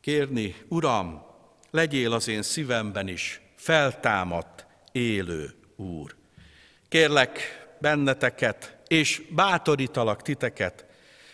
Kérni, 0.00 0.54
Uram, 0.68 1.22
legyél 1.70 2.12
az 2.12 2.28
én 2.28 2.42
szívemben 2.42 3.08
is 3.08 3.40
feltámadt, 3.56 4.66
élő 4.92 5.54
Úr. 5.76 6.14
Kérlek 6.88 7.66
benneteket, 7.80 8.76
és 8.86 9.22
bátorítalak 9.30 10.22
titeket. 10.22 10.84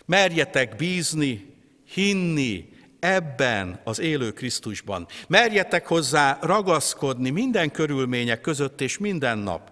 Merjetek 0.04 0.76
bízni, 0.76 1.54
hinni 1.92 2.68
ebben 2.98 3.80
az 3.84 3.98
élő 3.98 4.32
Krisztusban. 4.32 5.06
Merjetek 5.28 5.86
hozzá 5.86 6.38
ragaszkodni 6.42 7.30
minden 7.30 7.70
körülmények 7.70 8.40
között 8.40 8.80
és 8.80 8.98
minden 8.98 9.38
nap. 9.38 9.70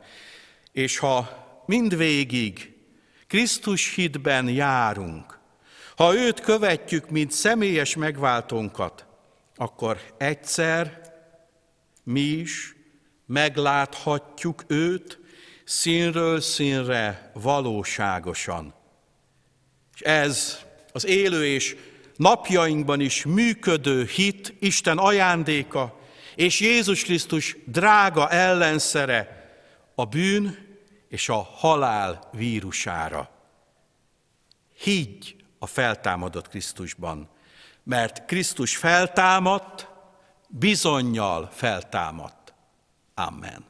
És 0.72 0.98
ha 0.98 1.46
mindvégig 1.66 2.76
Krisztus 3.26 3.94
hitben 3.94 4.48
járunk, 4.48 5.38
ha 5.96 6.14
őt 6.14 6.40
követjük, 6.40 7.10
mint 7.10 7.32
személyes 7.32 7.96
megváltónkat, 7.96 9.06
akkor 9.56 10.00
egyszer 10.18 11.00
mi 12.04 12.20
is 12.20 12.74
megláthatjuk 13.26 14.64
őt, 14.66 15.18
színről 15.64 16.40
színre 16.40 17.30
valóságosan. 17.34 18.74
És 19.94 20.00
ez 20.00 20.58
az 20.92 21.06
élő 21.06 21.46
és 21.46 21.76
napjainkban 22.16 23.00
is 23.00 23.24
működő 23.24 24.04
hit, 24.04 24.54
Isten 24.60 24.98
ajándéka, 24.98 26.00
és 26.34 26.60
Jézus 26.60 27.04
Krisztus 27.04 27.56
drága 27.66 28.30
ellenszere 28.30 29.37
a 29.98 30.04
bűn 30.04 30.58
és 31.08 31.28
a 31.28 31.42
halál 31.42 32.28
vírusára. 32.32 33.30
Higgy 34.74 35.44
a 35.58 35.66
feltámadott 35.66 36.48
Krisztusban, 36.48 37.28
mert 37.82 38.24
Krisztus 38.24 38.76
feltámadt, 38.76 39.88
bizonyal 40.48 41.48
feltámadt. 41.52 42.54
Amen. 43.14 43.64